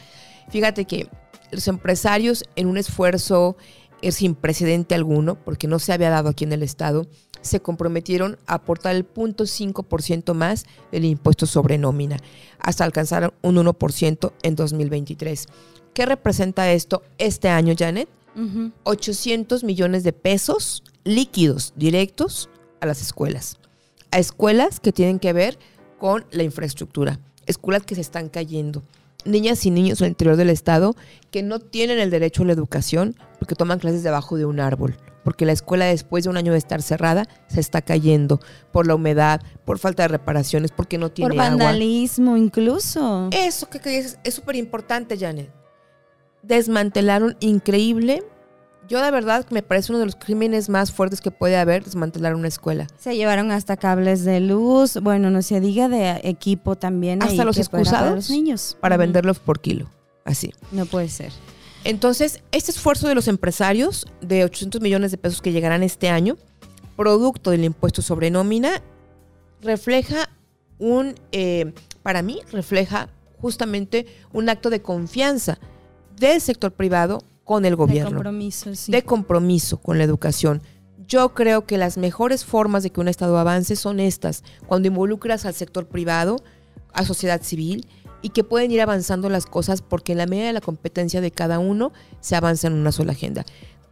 fíjate 0.49 0.85
que 0.85 1.09
los 1.51 1.67
empresarios 1.67 2.43
en 2.55 2.67
un 2.67 2.77
esfuerzo 2.77 3.57
sin 4.09 4.33
precedente 4.33 4.95
alguno, 4.95 5.35
porque 5.35 5.67
no 5.67 5.77
se 5.77 5.93
había 5.93 6.09
dado 6.09 6.29
aquí 6.29 6.43
en 6.43 6.53
el 6.53 6.63
Estado, 6.63 7.05
se 7.41 7.59
comprometieron 7.59 8.37
a 8.47 8.55
aportar 8.55 8.95
el 8.95 9.07
0.5% 9.07 10.33
más 10.33 10.65
del 10.91 11.05
impuesto 11.05 11.45
sobre 11.45 11.77
nómina, 11.77 12.17
hasta 12.59 12.83
alcanzar 12.83 13.33
un 13.41 13.55
1% 13.57 14.33
en 14.41 14.55
2023. 14.55 15.47
¿Qué 15.93 16.05
representa 16.05 16.71
esto 16.71 17.03
este 17.17 17.49
año, 17.49 17.75
Janet? 17.77 18.09
800 18.83 19.65
millones 19.65 20.03
de 20.03 20.13
pesos 20.13 20.83
líquidos, 21.03 21.73
directos, 21.75 22.49
a 22.81 22.85
las 22.85 23.01
escuelas. 23.01 23.57
A 24.11 24.19
escuelas 24.19 24.79
que 24.79 24.91
tienen 24.91 25.19
que 25.19 25.31
ver 25.31 25.57
con 25.97 26.25
la 26.31 26.43
infraestructura, 26.43 27.19
escuelas 27.45 27.83
que 27.83 27.95
se 27.95 28.01
están 28.01 28.27
cayendo 28.27 28.83
niñas 29.25 29.65
y 29.65 29.71
niños 29.71 29.99
del 29.99 30.09
interior 30.09 30.35
del 30.35 30.49
estado 30.49 30.95
que 31.29 31.43
no 31.43 31.59
tienen 31.59 31.99
el 31.99 32.09
derecho 32.09 32.43
a 32.43 32.45
la 32.47 32.53
educación 32.53 33.15
porque 33.39 33.55
toman 33.55 33.79
clases 33.79 34.03
debajo 34.03 34.37
de 34.37 34.45
un 34.45 34.59
árbol, 34.59 34.97
porque 35.23 35.45
la 35.45 35.51
escuela 35.51 35.85
después 35.85 36.23
de 36.23 36.29
un 36.29 36.37
año 36.37 36.51
de 36.51 36.57
estar 36.57 36.81
cerrada 36.81 37.27
se 37.47 37.59
está 37.59 37.81
cayendo 37.81 38.39
por 38.71 38.87
la 38.87 38.95
humedad, 38.95 39.41
por 39.65 39.79
falta 39.79 40.03
de 40.03 40.09
reparaciones, 40.09 40.71
porque 40.71 40.97
no 40.97 41.11
tiene. 41.11 41.29
Por 41.29 41.37
vandalismo 41.37 42.37
incluso. 42.37 43.29
Eso 43.31 43.69
que, 43.69 43.97
es 43.97 44.33
súper 44.33 44.55
importante, 44.55 45.17
Janet. 45.17 45.51
Desmantelaron 46.43 47.37
increíble 47.39 48.23
yo 48.91 49.01
de 49.01 49.09
verdad 49.09 49.45
me 49.51 49.63
parece 49.63 49.93
uno 49.93 49.99
de 49.99 50.05
los 50.05 50.17
crímenes 50.17 50.67
más 50.67 50.91
fuertes 50.91 51.21
que 51.21 51.31
puede 51.31 51.55
haber 51.55 51.85
desmantelar 51.85 52.35
una 52.35 52.49
escuela. 52.49 52.87
Se 52.99 53.15
llevaron 53.15 53.49
hasta 53.51 53.77
cables 53.77 54.25
de 54.25 54.41
luz, 54.41 54.97
bueno, 55.01 55.31
no 55.31 55.41
se 55.41 55.61
diga 55.61 55.87
de 55.87 56.19
equipo 56.25 56.75
también. 56.75 57.23
Hasta 57.23 57.45
los 57.45 57.57
excusados 57.57 58.13
los 58.13 58.29
niños. 58.29 58.77
Para 58.81 58.97
venderlos 58.97 59.39
por 59.39 59.61
kilo, 59.61 59.89
así. 60.25 60.53
No 60.73 60.85
puede 60.85 61.07
ser. 61.07 61.31
Entonces, 61.85 62.43
este 62.51 62.71
esfuerzo 62.71 63.07
de 63.07 63.15
los 63.15 63.29
empresarios 63.29 64.07
de 64.19 64.43
800 64.43 64.81
millones 64.81 65.11
de 65.11 65.17
pesos 65.17 65.41
que 65.41 65.53
llegarán 65.53 65.83
este 65.83 66.09
año, 66.09 66.35
producto 66.97 67.51
del 67.51 67.63
impuesto 67.63 68.01
sobre 68.01 68.29
nómina, 68.29 68.81
refleja 69.61 70.29
un, 70.79 71.15
eh, 71.31 71.73
para 72.03 72.23
mí, 72.23 72.41
refleja 72.51 73.07
justamente 73.39 74.05
un 74.33 74.49
acto 74.49 74.69
de 74.69 74.81
confianza 74.81 75.59
del 76.17 76.41
sector 76.41 76.73
privado 76.73 77.23
con 77.43 77.65
el 77.65 77.75
gobierno. 77.75 78.09
De 78.09 78.15
compromiso, 78.15 78.75
sí. 78.75 78.91
De 78.91 79.03
compromiso 79.03 79.77
con 79.77 79.97
la 79.97 80.03
educación. 80.03 80.61
Yo 81.07 81.33
creo 81.33 81.65
que 81.65 81.77
las 81.77 81.97
mejores 81.97 82.45
formas 82.45 82.83
de 82.83 82.91
que 82.91 83.01
un 83.01 83.07
Estado 83.07 83.37
avance 83.37 83.75
son 83.75 83.99
estas, 83.99 84.43
cuando 84.67 84.87
involucras 84.87 85.45
al 85.45 85.53
sector 85.53 85.87
privado, 85.87 86.37
a 86.93 87.03
sociedad 87.05 87.41
civil, 87.41 87.85
y 88.21 88.29
que 88.29 88.43
pueden 88.43 88.71
ir 88.71 88.81
avanzando 88.81 89.29
las 89.29 89.45
cosas 89.45 89.81
porque 89.81 90.11
en 90.11 90.19
la 90.19 90.27
medida 90.27 90.47
de 90.47 90.53
la 90.53 90.61
competencia 90.61 91.21
de 91.21 91.31
cada 91.31 91.59
uno 91.59 91.91
se 92.19 92.35
avanza 92.35 92.67
en 92.67 92.73
una 92.73 92.91
sola 92.91 93.13
agenda. 93.13 93.45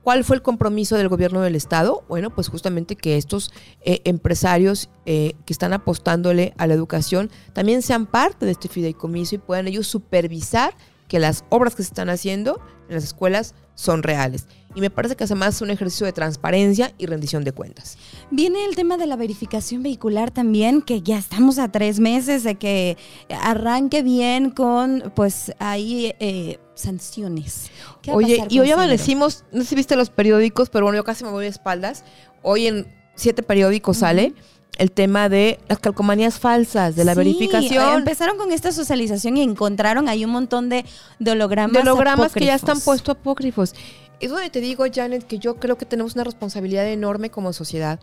¿Cuál 0.04 0.24
fue 0.24 0.38
el 0.38 0.42
compromiso 0.42 0.96
del 0.96 1.10
gobierno 1.10 1.42
del 1.42 1.56
Estado? 1.56 2.04
Bueno, 2.08 2.30
pues 2.30 2.48
justamente 2.48 2.96
que 2.96 3.18
estos 3.18 3.52
eh, 3.82 4.02
empresarios 4.06 4.90
eh, 5.06 5.34
que 5.46 5.54
están 5.54 5.74
apostándole 5.74 6.54
a 6.58 6.68
la 6.68 6.74
educación 6.74 7.30
también 7.54 7.82
sean 7.82 8.06
parte 8.06 8.46
de 8.46 8.54
este 8.54 8.70
fideicomiso 8.70 9.36
y 9.36 9.40
puedan 9.40 9.68
ellos 9.68 9.88
supervisar 9.88 10.74
que 11.10 11.20
las 11.20 11.44
obras 11.50 11.76
que 11.76 11.84
se 11.84 11.90
están 11.90 12.08
haciendo 12.10 12.62
en 12.88 12.96
las 12.96 13.04
escuelas 13.04 13.56
son 13.76 14.04
reales. 14.04 14.48
Y 14.76 14.82
me 14.82 14.90
parece 14.90 15.16
que 15.16 15.24
además 15.24 15.56
es 15.56 15.62
un 15.62 15.72
ejercicio 15.72 16.06
de 16.06 16.14
transparencia 16.14 16.94
y 16.98 17.08
rendición 17.08 17.44
de 17.44 17.52
cuentas. 17.52 17.98
Viene 18.30 18.64
el 18.66 18.76
tema 18.76 18.98
de 18.98 19.08
la 19.08 19.16
verificación 19.16 19.82
vehicular 19.82 20.32
también, 20.32 20.82
que 20.82 21.02
ya 21.02 21.18
estamos 21.18 21.58
a 21.58 21.72
tres 21.72 22.00
meses 22.00 22.44
de 22.44 22.56
que 22.56 22.98
arranque 23.42 24.04
bien 24.04 24.52
con, 24.52 25.12
pues, 25.16 25.52
ahí 25.60 26.14
eh, 26.20 26.60
sanciones. 26.76 27.72
Oye, 28.12 28.46
y 28.50 28.60
hoy 28.60 28.72
amanecimos, 28.72 29.44
no 29.52 29.64
sé 29.64 29.70
si 29.70 29.76
viste 29.76 29.96
los 29.96 30.12
periódicos, 30.12 30.70
pero 30.70 30.86
bueno, 30.86 30.98
yo 30.98 31.04
casi 31.04 31.24
me 31.24 31.32
voy 31.32 31.46
de 31.46 31.50
espaldas. 31.50 32.04
Hoy 32.44 32.68
en 32.68 32.88
siete 33.16 33.42
periódicos 33.42 33.98
sale 33.98 34.36
el 34.78 34.92
tema 34.92 35.28
de 35.28 35.60
las 35.68 35.80
calcomanías 35.80 36.40
falsas, 36.40 36.96
de 36.96 37.04
la 37.04 37.14
verificación. 37.14 38.00
Empezaron 38.00 38.38
con 38.38 38.52
esta 38.52 38.72
socialización 38.72 39.38
y 39.38 39.42
encontraron 39.42 40.08
ahí 40.08 40.24
un 40.24 40.32
montón 40.32 40.70
de, 40.70 40.86
hologramas. 41.20 41.74
De 41.74 41.80
hologramas 41.82 42.34
que 42.34 42.46
ya 42.46 42.56
están 42.56 42.80
puestos 42.80 43.16
apócrifos. 43.18 43.74
Es 44.20 44.32
donde 44.32 44.50
te 44.50 44.62
digo, 44.62 44.86
Janet, 44.92 45.26
que 45.26 45.38
yo 45.38 45.56
creo 45.58 45.78
que 45.78 45.86
tenemos 45.86 46.16
una 46.16 46.24
responsabilidad 46.24 46.88
enorme 46.88 47.30
como 47.30 47.52
sociedad. 47.52 48.00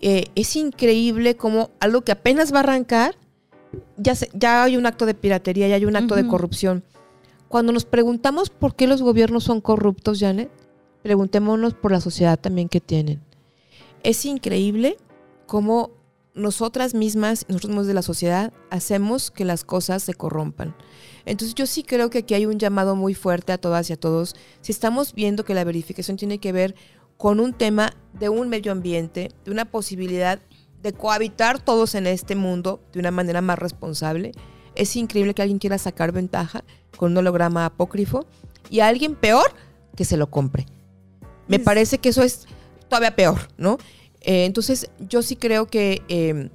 Eh, 0.00 0.26
es 0.34 0.56
increíble 0.56 1.36
como 1.36 1.70
algo 1.80 2.02
que 2.02 2.12
apenas 2.12 2.52
va 2.52 2.58
a 2.58 2.60
arrancar, 2.60 3.16
ya, 3.96 4.14
ya 4.34 4.64
hay 4.64 4.76
un 4.76 4.86
acto 4.86 5.06
de 5.06 5.14
piratería, 5.14 5.68
ya 5.68 5.76
hay 5.76 5.84
un 5.86 5.96
acto 5.96 6.14
de 6.16 6.26
corrupción. 6.26 6.84
Cuando 7.48 7.72
nos 7.72 7.86
preguntamos 7.86 8.50
por 8.50 8.74
qué 8.74 8.86
los 8.86 9.00
gobiernos 9.00 9.44
son 9.44 9.62
corruptos, 9.62 10.20
Janet, 10.20 10.50
preguntémonos 11.02 11.72
por 11.72 11.92
la 11.92 12.00
sociedad 12.00 12.38
también 12.38 12.68
que 12.68 12.80
tienen. 12.80 13.20
Es 14.02 14.24
increíble 14.26 14.98
cómo 15.48 15.90
nosotras 16.34 16.94
mismas, 16.94 17.46
nosotros 17.48 17.70
mismos 17.70 17.86
de 17.88 17.94
la 17.94 18.02
sociedad, 18.02 18.52
hacemos 18.70 19.32
que 19.32 19.44
las 19.44 19.64
cosas 19.64 20.04
se 20.04 20.14
corrompan. 20.14 20.76
Entonces 21.24 21.54
yo 21.56 21.66
sí 21.66 21.82
creo 21.82 22.10
que 22.10 22.18
aquí 22.18 22.34
hay 22.34 22.46
un 22.46 22.58
llamado 22.58 22.94
muy 22.94 23.14
fuerte 23.14 23.52
a 23.52 23.58
todas 23.58 23.90
y 23.90 23.94
a 23.94 23.96
todos. 23.96 24.36
Si 24.60 24.70
estamos 24.70 25.14
viendo 25.14 25.44
que 25.44 25.54
la 25.54 25.64
verificación 25.64 26.16
tiene 26.16 26.38
que 26.38 26.52
ver 26.52 26.76
con 27.16 27.40
un 27.40 27.54
tema 27.54 27.92
de 28.12 28.28
un 28.28 28.48
medio 28.48 28.70
ambiente, 28.70 29.32
de 29.44 29.50
una 29.50 29.64
posibilidad 29.64 30.38
de 30.82 30.92
cohabitar 30.92 31.58
todos 31.58 31.96
en 31.96 32.06
este 32.06 32.36
mundo 32.36 32.80
de 32.92 33.00
una 33.00 33.10
manera 33.10 33.40
más 33.40 33.58
responsable, 33.58 34.32
es 34.76 34.94
increíble 34.94 35.34
que 35.34 35.42
alguien 35.42 35.58
quiera 35.58 35.78
sacar 35.78 36.12
ventaja 36.12 36.62
con 36.96 37.12
un 37.12 37.18
holograma 37.18 37.64
apócrifo 37.64 38.26
y 38.70 38.80
a 38.80 38.86
alguien 38.86 39.16
peor 39.16 39.50
que 39.96 40.04
se 40.04 40.16
lo 40.16 40.30
compre. 40.30 40.66
Me 41.48 41.58
parece 41.58 41.98
que 41.98 42.10
eso 42.10 42.22
es 42.22 42.46
todavía 42.88 43.16
peor, 43.16 43.48
¿no? 43.56 43.78
Eh, 44.28 44.44
entonces, 44.44 44.90
yo 44.98 45.22
sí 45.22 45.36
creo 45.36 45.68
que 45.68 46.02
em, 46.08 46.50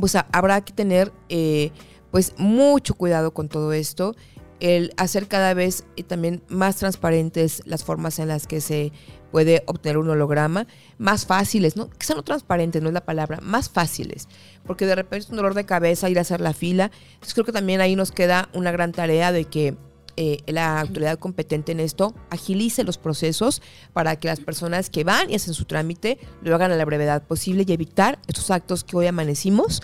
pues, 0.00 0.16
habrá 0.32 0.64
que 0.64 0.72
tener 0.72 1.12
eh, 1.28 1.70
pues 2.10 2.34
mucho 2.38 2.94
cuidado 2.94 3.32
con 3.32 3.48
todo 3.48 3.72
esto, 3.72 4.16
el 4.58 4.92
hacer 4.96 5.28
cada 5.28 5.54
vez 5.54 5.84
eh, 5.94 6.02
también 6.02 6.42
más 6.48 6.74
transparentes 6.74 7.62
las 7.66 7.84
formas 7.84 8.18
en 8.18 8.26
las 8.26 8.48
que 8.48 8.60
se 8.60 8.90
puede 9.30 9.62
obtener 9.66 9.98
un 9.98 10.10
holograma, 10.10 10.66
más 10.98 11.24
fáciles, 11.24 11.76
¿no? 11.76 11.88
Sean 12.00 12.16
no 12.16 12.24
transparentes, 12.24 12.82
no 12.82 12.88
es 12.88 12.94
la 12.94 13.04
palabra, 13.04 13.38
más 13.40 13.70
fáciles, 13.70 14.26
porque 14.66 14.84
de 14.84 14.96
repente 14.96 15.26
es 15.26 15.30
un 15.30 15.36
dolor 15.36 15.54
de 15.54 15.66
cabeza 15.66 16.10
ir 16.10 16.18
a 16.18 16.22
hacer 16.22 16.40
la 16.40 16.52
fila. 16.52 16.90
Entonces 17.12 17.34
creo 17.34 17.46
que 17.46 17.52
también 17.52 17.80
ahí 17.80 17.94
nos 17.94 18.10
queda 18.10 18.48
una 18.54 18.72
gran 18.72 18.90
tarea 18.90 19.30
de 19.30 19.44
que 19.44 19.76
eh, 20.16 20.38
la 20.46 20.80
autoridad 20.80 21.18
competente 21.18 21.72
en 21.72 21.80
esto 21.80 22.14
agilice 22.30 22.84
los 22.84 22.98
procesos 22.98 23.62
para 23.92 24.16
que 24.16 24.28
las 24.28 24.40
personas 24.40 24.90
que 24.90 25.04
van 25.04 25.30
y 25.30 25.34
hacen 25.34 25.54
su 25.54 25.64
trámite 25.64 26.18
lo 26.42 26.54
hagan 26.54 26.72
a 26.72 26.76
la 26.76 26.84
brevedad 26.84 27.22
posible 27.22 27.64
y 27.66 27.72
evitar 27.72 28.18
estos 28.26 28.50
actos 28.50 28.84
que 28.84 28.96
hoy 28.96 29.06
amanecimos 29.06 29.82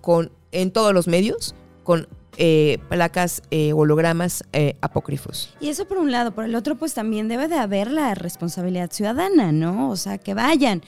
con, 0.00 0.30
en 0.52 0.70
todos 0.70 0.92
los 0.92 1.08
medios 1.08 1.54
con 1.82 2.08
eh, 2.38 2.78
placas, 2.88 3.42
eh, 3.50 3.74
hologramas 3.74 4.42
eh, 4.54 4.76
apócrifos. 4.80 5.54
Y 5.60 5.68
eso 5.68 5.86
por 5.86 5.98
un 5.98 6.10
lado, 6.10 6.32
por 6.32 6.44
el 6.44 6.54
otro 6.54 6.76
pues 6.76 6.94
también 6.94 7.28
debe 7.28 7.46
de 7.46 7.56
haber 7.56 7.90
la 7.90 8.14
responsabilidad 8.14 8.90
ciudadana, 8.90 9.52
¿no? 9.52 9.90
O 9.90 9.96
sea, 9.96 10.16
que 10.16 10.32
vayan. 10.32 10.82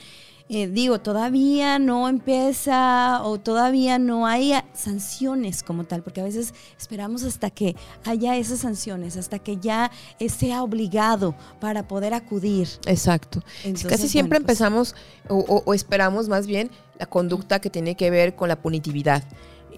Eh, 0.47 0.67
digo, 0.67 0.99
todavía 0.99 1.79
no 1.79 2.07
empieza 2.07 3.23
o 3.23 3.39
todavía 3.39 3.97
no 3.97 4.27
hay 4.27 4.53
sanciones 4.73 5.63
como 5.63 5.85
tal, 5.85 6.03
porque 6.03 6.21
a 6.21 6.23
veces 6.23 6.53
esperamos 6.77 7.23
hasta 7.23 7.49
que 7.49 7.75
haya 8.05 8.37
esas 8.37 8.59
sanciones, 8.59 9.17
hasta 9.17 9.39
que 9.39 9.57
ya 9.57 9.89
sea 10.29 10.61
obligado 10.61 11.33
para 11.59 11.87
poder 11.87 12.13
acudir. 12.13 12.67
Exacto. 12.85 13.41
Entonces, 13.63 13.89
Casi 13.89 14.07
siempre 14.07 14.37
bueno, 14.37 14.45
pues- 14.45 14.59
empezamos 14.61 14.95
o, 15.29 15.37
o- 15.39 15.63
o 15.65 15.73
esperamos 15.73 16.29
más 16.29 16.45
bien 16.45 16.69
la 16.99 17.07
conducta 17.07 17.59
que 17.59 17.71
tiene 17.71 17.95
que 17.95 18.11
ver 18.11 18.35
con 18.35 18.47
la 18.47 18.55
punitividad. 18.61 19.23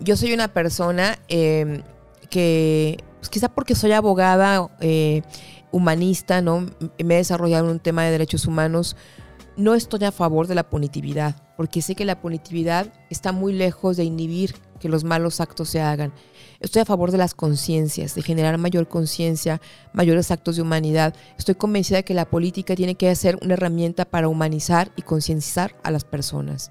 Yo 0.01 0.17
soy 0.17 0.33
una 0.33 0.49
persona 0.49 1.17
eh, 1.29 1.81
que, 2.29 2.97
pues, 3.19 3.29
quizá 3.29 3.47
porque 3.47 3.73
soy 3.73 3.93
abogada 3.93 4.69
eh, 4.81 5.21
humanista, 5.71 6.41
¿no? 6.41 6.65
Me 7.03 7.13
he 7.15 7.17
desarrollado 7.17 7.65
en 7.65 7.71
un 7.71 7.79
tema 7.79 8.03
de 8.03 8.11
derechos 8.11 8.45
humanos. 8.45 8.95
No 9.57 9.73
estoy 9.73 10.03
a 10.03 10.11
favor 10.11 10.45
de 10.45 10.53
la 10.53 10.69
punitividad, 10.69 11.35
porque 11.57 11.81
sé 11.81 11.95
que 11.95 12.05
la 12.05 12.21
punitividad 12.21 12.93
está 13.09 13.31
muy 13.31 13.53
lejos 13.53 13.97
de 13.97 14.03
inhibir 14.03 14.53
que 14.79 14.87
los 14.87 15.03
malos 15.03 15.41
actos 15.41 15.69
se 15.69 15.81
hagan. 15.81 16.13
Estoy 16.59 16.83
a 16.83 16.85
favor 16.85 17.09
de 17.09 17.17
las 17.17 17.33
conciencias, 17.33 18.13
de 18.13 18.21
generar 18.21 18.59
mayor 18.59 18.87
conciencia, 18.87 19.59
mayores 19.93 20.29
actos 20.29 20.57
de 20.57 20.61
humanidad. 20.61 21.15
Estoy 21.39 21.55
convencida 21.55 21.97
de 21.97 22.03
que 22.03 22.13
la 22.13 22.29
política 22.29 22.75
tiene 22.75 22.93
que 22.93 23.15
ser 23.15 23.39
una 23.41 23.55
herramienta 23.55 24.05
para 24.05 24.27
humanizar 24.27 24.91
y 24.95 25.01
concienciar 25.01 25.75
a 25.81 25.89
las 25.89 26.03
personas. 26.03 26.69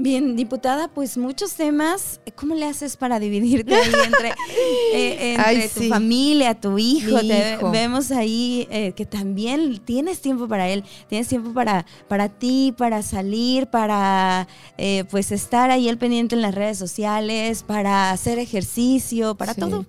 Bien, 0.00 0.36
diputada, 0.36 0.86
pues 0.86 1.18
muchos 1.18 1.54
temas. 1.54 2.20
¿Cómo 2.36 2.54
le 2.54 2.66
haces 2.66 2.96
para 2.96 3.18
dividirte 3.18 3.74
ahí 3.74 3.92
entre, 4.06 4.28
eh, 4.94 5.30
entre 5.34 5.42
Ay, 5.44 5.68
tu 5.74 5.80
sí. 5.80 5.88
familia, 5.88 6.54
tu 6.54 6.78
hijo? 6.78 7.18
Te- 7.18 7.54
hijo. 7.56 7.72
vemos 7.72 8.12
ahí 8.12 8.68
eh, 8.70 8.92
que 8.92 9.06
también 9.06 9.78
tienes 9.84 10.20
tiempo 10.20 10.46
para 10.46 10.68
él, 10.68 10.84
tienes 11.08 11.26
tiempo 11.26 11.52
para, 11.52 11.84
para 12.06 12.28
ti, 12.28 12.72
para 12.78 13.02
salir, 13.02 13.66
para 13.66 14.46
eh, 14.76 15.02
pues 15.10 15.32
estar 15.32 15.72
ahí 15.72 15.88
al 15.88 15.98
pendiente 15.98 16.36
en 16.36 16.42
las 16.42 16.54
redes 16.54 16.78
sociales, 16.78 17.64
para 17.64 18.12
hacer 18.12 18.38
ejercicio, 18.38 19.34
para 19.34 19.54
Sí. 19.54 19.60
todo. 19.60 19.84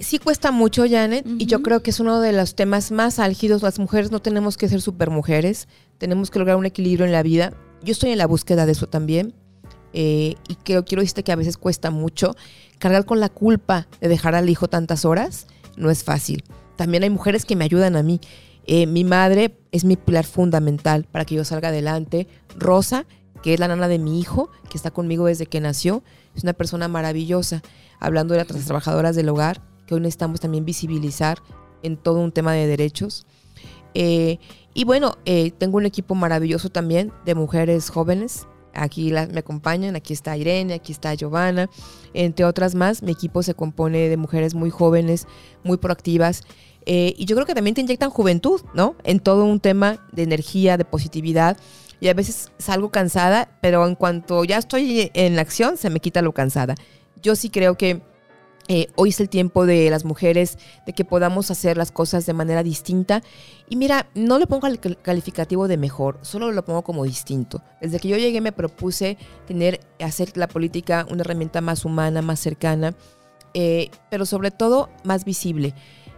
Sí 0.00 0.18
cuesta 0.18 0.50
mucho, 0.50 0.84
Janet, 0.90 1.24
y 1.38 1.46
yo 1.46 1.62
creo 1.62 1.80
que 1.84 1.90
es 1.90 2.00
uno 2.00 2.20
de 2.20 2.32
los 2.32 2.56
temas 2.56 2.90
más 2.90 3.20
álgidos. 3.20 3.62
Las 3.62 3.78
mujeres 3.78 4.10
no 4.10 4.20
tenemos 4.20 4.56
que 4.56 4.68
ser 4.68 4.80
supermujeres, 4.82 5.68
tenemos 5.98 6.28
que 6.32 6.40
lograr 6.40 6.56
un 6.56 6.66
equilibrio 6.66 7.06
en 7.06 7.12
la 7.12 7.22
vida. 7.22 7.52
Yo 7.82 7.92
estoy 7.92 8.10
en 8.10 8.18
la 8.18 8.26
búsqueda 8.26 8.66
de 8.66 8.72
eso 8.72 8.88
también, 8.88 9.34
eh, 9.92 10.36
y 10.48 10.54
creo, 10.56 10.84
quiero 10.84 11.02
decirte 11.02 11.22
que 11.22 11.32
a 11.32 11.36
veces 11.36 11.56
cuesta 11.56 11.90
mucho 11.90 12.34
cargar 12.78 13.04
con 13.04 13.20
la 13.20 13.28
culpa 13.28 13.86
de 14.00 14.08
dejar 14.08 14.34
al 14.34 14.48
hijo 14.48 14.68
tantas 14.68 15.04
horas, 15.04 15.46
no 15.76 15.90
es 15.90 16.04
fácil. 16.04 16.44
También 16.76 17.02
hay 17.02 17.10
mujeres 17.10 17.44
que 17.44 17.56
me 17.56 17.64
ayudan 17.64 17.96
a 17.96 18.02
mí. 18.02 18.20
Eh, 18.66 18.86
mi 18.86 19.04
madre 19.04 19.58
es 19.72 19.84
mi 19.84 19.96
pilar 19.96 20.24
fundamental 20.24 21.04
para 21.10 21.24
que 21.24 21.34
yo 21.34 21.44
salga 21.44 21.68
adelante. 21.68 22.26
Rosa, 22.56 23.06
que 23.42 23.54
es 23.54 23.60
la 23.60 23.68
nana 23.68 23.88
de 23.88 23.98
mi 23.98 24.20
hijo, 24.20 24.50
que 24.70 24.76
está 24.76 24.90
conmigo 24.90 25.26
desde 25.26 25.46
que 25.46 25.60
nació, 25.60 26.02
es 26.34 26.42
una 26.42 26.52
persona 26.52 26.88
maravillosa. 26.88 27.62
Hablando 28.00 28.34
de 28.34 28.44
las 28.44 28.64
trabajadoras 28.64 29.14
del 29.14 29.28
hogar, 29.28 29.62
que 29.86 29.94
hoy 29.94 30.00
necesitamos 30.00 30.40
también 30.40 30.64
visibilizar 30.64 31.38
en 31.82 31.96
todo 31.96 32.20
un 32.20 32.32
tema 32.32 32.52
de 32.52 32.66
derechos. 32.66 33.26
Eh, 33.94 34.38
y 34.74 34.84
bueno, 34.84 35.16
eh, 35.24 35.52
tengo 35.58 35.76
un 35.76 35.86
equipo 35.86 36.14
maravilloso 36.14 36.70
también 36.70 37.12
de 37.24 37.34
mujeres 37.34 37.90
jóvenes. 37.90 38.46
Aquí 38.74 39.10
las, 39.10 39.28
me 39.28 39.40
acompañan, 39.40 39.96
aquí 39.96 40.14
está 40.14 40.36
Irene, 40.36 40.74
aquí 40.74 40.92
está 40.92 41.12
Giovanna, 41.14 41.68
entre 42.14 42.46
otras 42.46 42.74
más. 42.74 43.02
Mi 43.02 43.12
equipo 43.12 43.42
se 43.42 43.54
compone 43.54 44.08
de 44.08 44.16
mujeres 44.16 44.54
muy 44.54 44.70
jóvenes, 44.70 45.26
muy 45.62 45.76
proactivas. 45.76 46.42
eh, 46.86 47.14
y 47.16 47.26
yo 47.26 47.36
creo 47.36 47.46
que 47.46 47.54
también 47.54 47.74
te 47.74 47.82
inyectan 47.82 48.10
juventud, 48.10 48.62
¿no? 48.74 48.96
En 49.04 49.20
todo 49.20 49.44
un 49.44 49.60
tema 49.60 50.08
de 50.12 50.22
energía, 50.22 50.76
de 50.76 50.84
positividad. 50.84 51.56
Y 52.00 52.08
a 52.08 52.14
veces 52.14 52.50
salgo 52.58 52.90
cansada, 52.90 53.58
pero 53.60 53.86
en 53.86 53.94
cuanto 53.94 54.42
ya 54.44 54.58
estoy 54.58 55.10
en 55.14 55.36
la 55.36 55.42
acción, 55.42 55.76
se 55.76 55.90
me 55.90 56.00
quita 56.00 56.20
lo 56.22 56.32
cansada. 56.32 56.74
Yo 57.22 57.36
sí 57.36 57.48
creo 57.50 57.76
que 57.76 58.02
eh, 58.74 58.88
hoy 58.96 59.10
es 59.10 59.20
el 59.20 59.28
tiempo 59.28 59.66
de 59.66 59.90
las 59.90 60.06
mujeres, 60.06 60.56
de 60.86 60.94
que 60.94 61.04
podamos 61.04 61.50
hacer 61.50 61.76
las 61.76 61.92
cosas 61.92 62.24
de 62.24 62.32
manera 62.32 62.62
distinta. 62.62 63.22
Y 63.68 63.76
mira, 63.76 64.06
no 64.14 64.38
le 64.38 64.46
pongo 64.46 64.66
el 64.66 64.80
cal- 64.80 64.96
calificativo 65.02 65.68
de 65.68 65.76
mejor, 65.76 66.18
solo 66.22 66.50
lo 66.52 66.64
pongo 66.64 66.82
como 66.82 67.04
distinto. 67.04 67.60
Desde 67.82 67.98
que 67.98 68.08
yo 68.08 68.16
llegué 68.16 68.40
me 68.40 68.52
propuse 68.52 69.18
tener, 69.46 69.80
hacer 70.00 70.36
la 70.38 70.48
política 70.48 71.06
una 71.10 71.20
herramienta 71.20 71.60
más 71.60 71.84
humana, 71.84 72.22
más 72.22 72.40
cercana, 72.40 72.94
eh, 73.52 73.90
pero 74.10 74.24
sobre 74.24 74.50
todo 74.50 74.88
más 75.04 75.26
visible, 75.26 75.74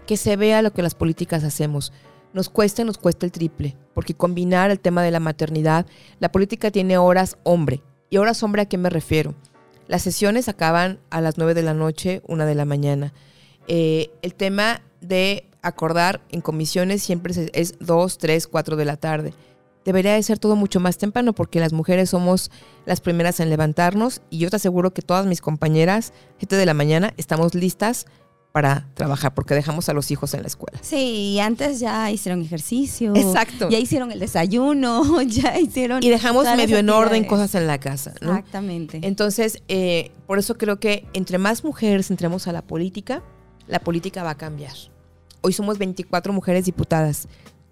que 0.07 0.17
se 0.17 0.37
vea 0.37 0.62
lo 0.62 0.73
que 0.73 0.83
las 0.83 0.95
políticas 0.95 1.43
hacemos. 1.43 1.93
Nos 2.33 2.49
cuesta, 2.49 2.85
nos 2.85 2.99
cuesta 2.99 3.27
el 3.27 3.33
triple, 3.33 3.77
porque 3.95 4.14
combinar 4.14 4.71
el 4.71 4.79
tema 4.79 5.03
de 5.03 5.11
la 5.11 5.21
maternidad, 5.21 5.87
la 6.21 6.31
política 6.31 6.71
tiene 6.71 6.99
horas 6.99 7.37
hombre. 7.43 7.83
¿Y 8.11 8.19
horas 8.19 8.43
hombre 8.45 8.62
a 8.62 8.67
qué 8.67 8.79
me 8.79 8.90
refiero? 8.90 9.35
Las 9.87 10.03
sesiones 10.03 10.49
acaban 10.49 10.99
a 11.11 11.20
las 11.20 11.38
9 11.38 11.55
de 11.55 11.62
la 11.62 11.75
noche, 11.75 12.23
1 12.27 12.47
de 12.47 12.55
la 12.55 12.64
mañana. 12.64 13.12
Eh, 13.68 14.11
el 14.23 14.35
tema 14.35 14.83
de 15.01 15.47
acordar 15.62 16.20
en 16.31 16.40
comisiones 16.40 17.03
siempre 17.03 17.35
es 17.53 17.75
2, 17.81 18.18
3, 18.18 18.47
4 18.47 18.77
de 18.77 18.85
la 18.85 18.97
tarde. 18.97 19.35
Debería 19.85 20.14
de 20.14 20.23
ser 20.23 20.38
todo 20.38 20.57
mucho 20.57 20.81
más 20.81 20.97
temprano 20.97 21.35
porque 21.35 21.61
las 21.61 21.75
mujeres 21.75 22.11
somos 22.11 22.51
las 22.87 23.01
primeras 23.01 23.40
en 23.40 23.51
levantarnos 23.51 24.23
y 24.31 24.38
yo 24.38 24.49
te 24.49 24.57
aseguro 24.57 24.94
que 24.94 25.03
todas 25.03 25.27
mis 25.27 25.42
compañeras, 25.42 26.12
7 26.38 26.57
de 26.57 26.66
la 26.66 26.75
mañana, 26.75 27.12
estamos 27.18 27.55
listas 27.55 28.07
para 28.55 28.87
trabajar 28.95 29.35
porque 29.35 29.53
dejamos 29.53 29.88
a 29.88 29.95
los 29.95 30.12
hijos 30.12 30.33
en 30.33 30.43
la 30.43 30.47
escuela. 30.47 30.79
Sí, 30.81 31.33
y 31.33 31.40
antes 31.40 31.81
ya 31.81 32.12
hicieron 32.12 32.40
ejercicio. 32.40 33.12
Exacto. 33.17 33.69
Ya 33.69 33.79
hicieron 33.79 34.12
el 34.12 34.21
desayuno, 34.21 35.23
ya 35.27 35.59
hicieron. 35.59 36.01
Y 36.05 36.09
dejamos 36.09 36.47
medio 36.57 36.79
en 36.79 36.88
orden 36.88 37.25
cosas 37.25 37.57
en 37.57 37.67
la 37.67 37.79
casa, 37.79 38.14
¿no? 38.21 38.31
Exactamente. 38.31 39.01
Entonces, 39.03 39.61
eh, 39.67 40.12
por 40.29 40.38
eso 40.38 40.57
creo 40.57 40.79
que 40.79 41.05
entre 41.14 41.38
más 41.38 41.64
mujeres 41.64 42.12
entremos 42.12 42.47
a 42.47 42.53
la 42.53 42.62
política, 42.62 43.25
la 43.67 43.81
política 43.81 44.23
va 44.23 44.31
a 44.31 44.37
cambiar. 44.37 44.77
Hoy 45.40 45.53
somos 45.53 45.77
24 45.79 46.33
mujeres 46.33 46.64
diputadas. 46.64 47.27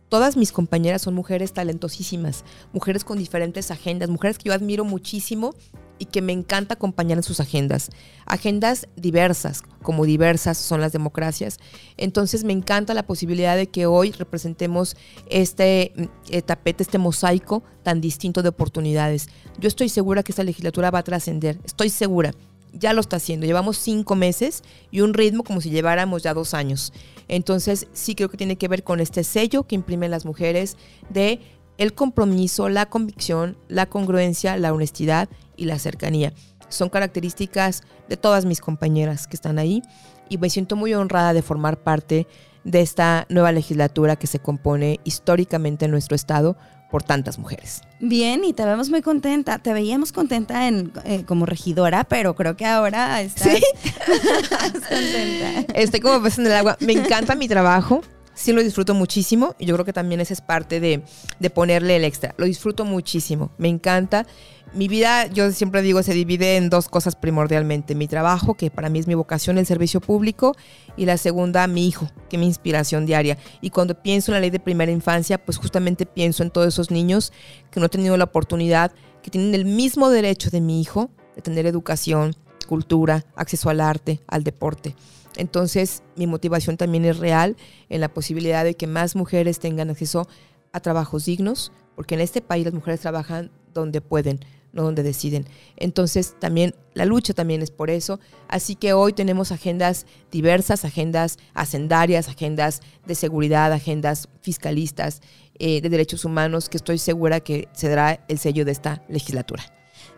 Todas 0.08 0.36
mis 0.36 0.50
compañeras 0.50 1.02
son 1.02 1.14
mujeres 1.14 1.52
talentosísimas, 1.52 2.44
mujeres 2.72 3.04
con 3.04 3.18
diferentes 3.18 3.70
agendas, 3.70 4.10
mujeres 4.10 4.36
que 4.36 4.48
yo 4.48 4.52
admiro 4.52 4.84
muchísimo 4.84 5.54
y 6.02 6.06
que 6.06 6.20
me 6.20 6.32
encanta 6.32 6.74
acompañar 6.74 7.18
en 7.18 7.22
sus 7.22 7.38
agendas. 7.38 7.90
Agendas 8.26 8.88
diversas, 8.96 9.62
como 9.82 10.04
diversas 10.04 10.58
son 10.58 10.80
las 10.80 10.90
democracias. 10.90 11.58
Entonces 11.96 12.42
me 12.42 12.52
encanta 12.52 12.92
la 12.92 13.06
posibilidad 13.06 13.54
de 13.54 13.68
que 13.68 13.86
hoy 13.86 14.10
representemos 14.10 14.96
este 15.30 15.92
mm, 15.94 16.02
eh, 16.30 16.42
tapete, 16.42 16.82
este 16.82 16.98
mosaico 16.98 17.62
tan 17.84 18.00
distinto 18.00 18.42
de 18.42 18.48
oportunidades. 18.48 19.28
Yo 19.60 19.68
estoy 19.68 19.88
segura 19.88 20.24
que 20.24 20.32
esta 20.32 20.42
legislatura 20.42 20.90
va 20.90 20.98
a 20.98 21.04
trascender, 21.04 21.60
estoy 21.64 21.88
segura. 21.88 22.32
Ya 22.72 22.94
lo 22.94 23.00
está 23.00 23.16
haciendo. 23.16 23.46
Llevamos 23.46 23.78
cinco 23.78 24.16
meses 24.16 24.64
y 24.90 25.02
un 25.02 25.14
ritmo 25.14 25.44
como 25.44 25.60
si 25.60 25.70
lleváramos 25.70 26.24
ya 26.24 26.34
dos 26.34 26.52
años. 26.52 26.92
Entonces 27.28 27.86
sí 27.92 28.16
creo 28.16 28.28
que 28.28 28.38
tiene 28.38 28.56
que 28.56 28.66
ver 28.66 28.82
con 28.82 28.98
este 28.98 29.22
sello 29.22 29.68
que 29.68 29.76
imprimen 29.76 30.10
las 30.10 30.24
mujeres 30.24 30.76
de 31.10 31.38
el 31.78 31.94
compromiso, 31.94 32.68
la 32.68 32.86
convicción, 32.86 33.56
la 33.68 33.86
congruencia, 33.86 34.56
la 34.56 34.72
honestidad 34.72 35.28
y 35.62 35.66
la 35.66 35.78
cercanía. 35.78 36.32
Son 36.68 36.88
características 36.88 37.82
de 38.08 38.16
todas 38.16 38.44
mis 38.44 38.60
compañeras 38.60 39.26
que 39.26 39.36
están 39.36 39.58
ahí 39.58 39.82
y 40.28 40.38
me 40.38 40.50
siento 40.50 40.76
muy 40.76 40.94
honrada 40.94 41.32
de 41.32 41.42
formar 41.42 41.78
parte 41.78 42.26
de 42.64 42.80
esta 42.80 43.26
nueva 43.28 43.52
legislatura 43.52 44.16
que 44.16 44.26
se 44.26 44.38
compone 44.38 45.00
históricamente 45.04 45.84
en 45.84 45.90
nuestro 45.90 46.14
estado 46.14 46.56
por 46.90 47.02
tantas 47.02 47.38
mujeres. 47.38 47.80
Bien, 48.00 48.44
y 48.44 48.52
te 48.52 48.64
vemos 48.64 48.90
muy 48.90 49.00
contenta. 49.00 49.58
Te 49.58 49.72
veíamos 49.72 50.12
contenta 50.12 50.68
en, 50.68 50.92
eh, 51.04 51.24
como 51.24 51.46
regidora, 51.46 52.04
pero 52.04 52.34
creo 52.34 52.54
que 52.54 52.66
ahora 52.66 53.22
estás 53.22 53.48
¿Sí? 53.48 53.62
contenta. 54.72 55.72
Estoy 55.74 56.00
como 56.00 56.22
pez 56.22 56.38
en 56.38 56.46
el 56.46 56.52
agua. 56.52 56.76
Me 56.80 56.92
encanta 56.92 57.34
mi 57.34 57.48
trabajo. 57.48 58.02
Sí 58.34 58.52
lo 58.52 58.62
disfruto 58.62 58.94
muchísimo 58.94 59.54
y 59.58 59.66
yo 59.66 59.74
creo 59.74 59.84
que 59.84 59.92
también 59.92 60.20
esa 60.20 60.32
es 60.32 60.40
parte 60.40 60.80
de, 60.80 61.02
de 61.38 61.50
ponerle 61.50 61.96
el 61.96 62.04
extra. 62.04 62.34
Lo 62.38 62.46
disfruto 62.46 62.84
muchísimo. 62.84 63.52
Me 63.58 63.68
encanta. 63.68 64.26
Mi 64.74 64.88
vida, 64.88 65.26
yo 65.26 65.52
siempre 65.52 65.82
digo, 65.82 66.02
se 66.02 66.14
divide 66.14 66.56
en 66.56 66.70
dos 66.70 66.88
cosas 66.88 67.14
primordialmente. 67.14 67.94
Mi 67.94 68.08
trabajo, 68.08 68.54
que 68.54 68.70
para 68.70 68.88
mí 68.88 69.00
es 69.00 69.06
mi 69.06 69.12
vocación, 69.14 69.58
el 69.58 69.66
servicio 69.66 70.00
público, 70.00 70.56
y 70.96 71.04
la 71.04 71.18
segunda, 71.18 71.66
mi 71.66 71.86
hijo, 71.86 72.08
que 72.30 72.36
es 72.36 72.40
mi 72.40 72.46
inspiración 72.46 73.04
diaria. 73.04 73.36
Y 73.60 73.68
cuando 73.68 74.00
pienso 74.00 74.30
en 74.30 74.36
la 74.36 74.40
ley 74.40 74.48
de 74.48 74.60
primera 74.60 74.90
infancia, 74.90 75.36
pues 75.36 75.58
justamente 75.58 76.06
pienso 76.06 76.42
en 76.42 76.50
todos 76.50 76.68
esos 76.68 76.90
niños 76.90 77.34
que 77.70 77.80
no 77.80 77.84
han 77.84 77.90
tenido 77.90 78.16
la 78.16 78.24
oportunidad, 78.24 78.92
que 79.22 79.30
tienen 79.30 79.54
el 79.54 79.66
mismo 79.66 80.08
derecho 80.08 80.48
de 80.48 80.62
mi 80.62 80.80
hijo 80.80 81.10
de 81.36 81.42
tener 81.42 81.66
educación, 81.66 82.34
cultura, 82.66 83.26
acceso 83.36 83.68
al 83.68 83.80
arte, 83.80 84.22
al 84.26 84.42
deporte. 84.42 84.96
Entonces, 85.36 86.02
mi 86.16 86.26
motivación 86.26 86.78
también 86.78 87.04
es 87.04 87.18
real 87.18 87.56
en 87.90 88.00
la 88.00 88.08
posibilidad 88.08 88.64
de 88.64 88.74
que 88.74 88.86
más 88.86 89.16
mujeres 89.16 89.58
tengan 89.58 89.90
acceso 89.90 90.26
a 90.72 90.80
trabajos 90.80 91.26
dignos, 91.26 91.72
porque 91.94 92.14
en 92.14 92.22
este 92.22 92.40
país 92.40 92.64
las 92.64 92.74
mujeres 92.74 93.00
trabajan 93.00 93.50
donde 93.74 94.00
pueden, 94.00 94.40
no 94.72 94.82
donde 94.82 95.02
deciden. 95.02 95.46
Entonces, 95.76 96.34
también 96.38 96.74
la 96.94 97.04
lucha 97.04 97.34
también 97.34 97.62
es 97.62 97.70
por 97.70 97.90
eso. 97.90 98.20
Así 98.48 98.74
que 98.74 98.92
hoy 98.92 99.12
tenemos 99.12 99.52
agendas 99.52 100.06
diversas, 100.30 100.84
agendas 100.84 101.38
hacendarias, 101.54 102.28
agendas 102.28 102.80
de 103.06 103.14
seguridad, 103.14 103.72
agendas 103.72 104.28
fiscalistas, 104.40 105.22
eh, 105.58 105.80
de 105.80 105.88
derechos 105.88 106.24
humanos, 106.24 106.68
que 106.68 106.76
estoy 106.76 106.98
segura 106.98 107.40
que 107.40 107.68
se 107.72 107.88
dará 107.88 108.24
el 108.28 108.38
sello 108.38 108.64
de 108.64 108.72
esta 108.72 109.02
legislatura. 109.08 109.64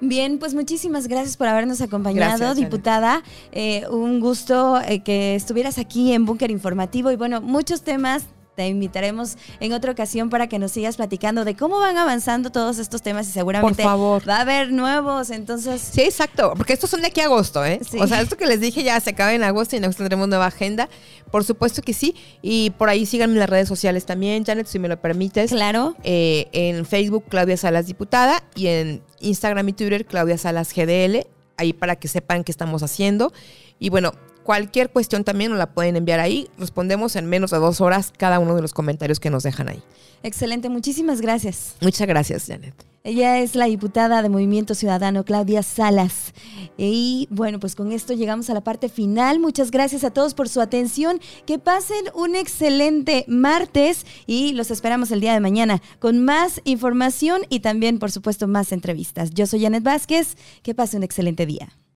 Bien, 0.01 0.39
pues 0.39 0.55
muchísimas 0.55 1.09
gracias 1.09 1.37
por 1.37 1.47
habernos 1.47 1.81
acompañado, 1.81 2.55
diputada. 2.55 3.23
Eh, 3.53 3.85
un 3.91 4.21
gusto 4.21 4.81
eh, 4.81 5.03
que 5.03 5.35
estuvieras 5.35 5.79
aquí 5.79 6.13
en 6.13 6.25
Búnker 6.25 6.51
Informativo 6.51 7.11
y 7.11 7.17
bueno, 7.17 7.41
muchos 7.41 7.83
temas 7.83 8.25
te 8.55 8.69
invitaremos 8.69 9.37
en 9.61 9.73
otra 9.73 9.93
ocasión 9.93 10.31
para 10.31 10.49
que 10.49 10.59
nos 10.59 10.73
sigas 10.73 10.97
platicando 10.97 11.45
de 11.45 11.57
cómo 11.57 11.79
van 11.79 11.97
avanzando 11.97 12.51
todos 12.51 12.79
estos 12.79 13.03
temas 13.03 13.29
y 13.29 13.33
seguramente 13.33 13.85
va 13.85 14.37
a 14.37 14.41
haber 14.41 14.73
nuevos, 14.73 15.31
entonces... 15.31 15.81
Sí, 15.81 16.03
exacto, 16.03 16.55
porque 16.57 16.73
estos 16.73 16.91
son 16.91 17.01
de 17.01 17.09
aquí 17.09 17.21
a 17.21 17.25
agosto, 17.25 17.65
¿eh? 17.65 17.81
O 17.99 18.07
sea, 18.07 18.21
esto 18.21 18.37
que 18.37 18.47
les 18.47 18.61
dije 18.61 18.83
ya 18.83 18.99
se 19.01 19.11
acaba 19.11 19.33
en 19.35 19.43
agosto 19.43 19.75
y 19.75 19.79
en 19.79 19.85
agosto 19.85 20.03
tendremos 20.03 20.29
nueva 20.29 20.47
agenda. 20.47 20.89
Por 21.31 21.45
supuesto 21.45 21.83
que 21.83 21.93
sí, 21.95 22.15
y 22.43 22.71
por 22.71 22.89
ahí 22.89 23.07
síganme 23.07 23.35
en 23.35 23.41
las 23.41 23.51
redes 23.51 23.69
sociales 23.69 24.07
también, 24.07 24.45
Janet, 24.45 24.67
si 24.67 24.79
me 24.79 24.89
lo 24.89 25.01
permites. 25.01 25.51
Claro. 25.51 25.97
Eh, 26.05 26.49
en 26.53 26.87
Facebook, 26.87 27.25
Claudia 27.29 27.57
Salas 27.57 27.87
Diputada, 27.87 28.45
y 28.55 28.69
en 28.69 29.03
Instagram 29.21 29.69
y 29.69 29.73
Twitter, 29.73 30.07
Claudia 30.07 30.39
Salas 30.39 30.73
GDL, 30.73 31.27
ahí 31.57 31.73
para 31.73 31.97
que 31.97 32.09
sepan 32.09 32.45
qué 32.45 32.53
estamos 32.53 32.83
haciendo. 32.83 33.33
Y 33.79 33.91
bueno, 33.91 34.13
Cualquier 34.45 34.91
cuestión 34.91 35.25
también 35.25 35.51
nos 35.51 35.59
la 35.59 35.73
pueden 35.73 35.97
enviar 35.97 36.21
ahí. 36.21 36.49
Respondemos 36.59 37.17
en 37.17 37.27
menos 37.27 37.51
de 37.51 37.59
dos 37.59 37.81
horas 37.81 38.13
cada 38.17 38.39
uno 38.39 38.55
de 38.55 38.63
los 38.63 38.75
comentarios 38.75 39.19
que 39.19 39.31
nos 39.31 39.43
dejan 39.43 39.69
ahí. 39.69 39.83
Excelente, 40.23 40.69
muchísimas 40.69 41.21
gracias. 41.21 41.77
Muchas 41.81 42.07
gracias, 42.07 42.47
Janet. 42.47 42.75
Ella 43.07 43.39
es 43.41 43.55
la 43.55 43.67
diputada 43.67 44.23
de 44.23 44.31
Movimiento 44.31 44.75
Ciudadano, 44.75 45.25
Claudia 45.25 45.63
Salas. 45.63 46.33
Y 46.79 47.29
bueno, 47.31 47.61
pues 47.61 47.75
con 47.75 47.93
esto 47.93 48.15
llegamos 48.15 48.49
a 48.49 48.55
la 48.55 48.63
parte 48.63 48.89
final. 48.89 49.41
Muchas 49.41 49.71
gracias 49.71 50.05
a 50.05 50.11
todos 50.11 50.33
por 50.33 50.49
su 50.49 50.63
atención. 50.63 51.21
Que 51.45 51.59
pasen 51.59 52.05
un 52.15 52.35
excelente 52.35 53.27
martes 53.29 54.07
y 54.27 54.53
los 54.55 54.71
esperamos 54.71 55.11
el 55.11 55.21
día 55.21 55.35
de 55.35 55.41
mañana 55.41 55.83
con 55.99 56.25
más 56.25 56.63
información 56.65 57.43
y 57.51 57.61
también, 57.61 57.99
por 57.99 58.11
supuesto, 58.11 58.49
más 58.49 58.73
entrevistas. 58.73 59.31
Yo 59.33 59.47
soy 59.47 59.63
Janet 59.63 59.83
Vázquez. 59.83 60.37
Que 60.63 60.75
pase 60.75 60.97
un 60.97 61.03
excelente 61.03 61.45
día. 61.45 61.77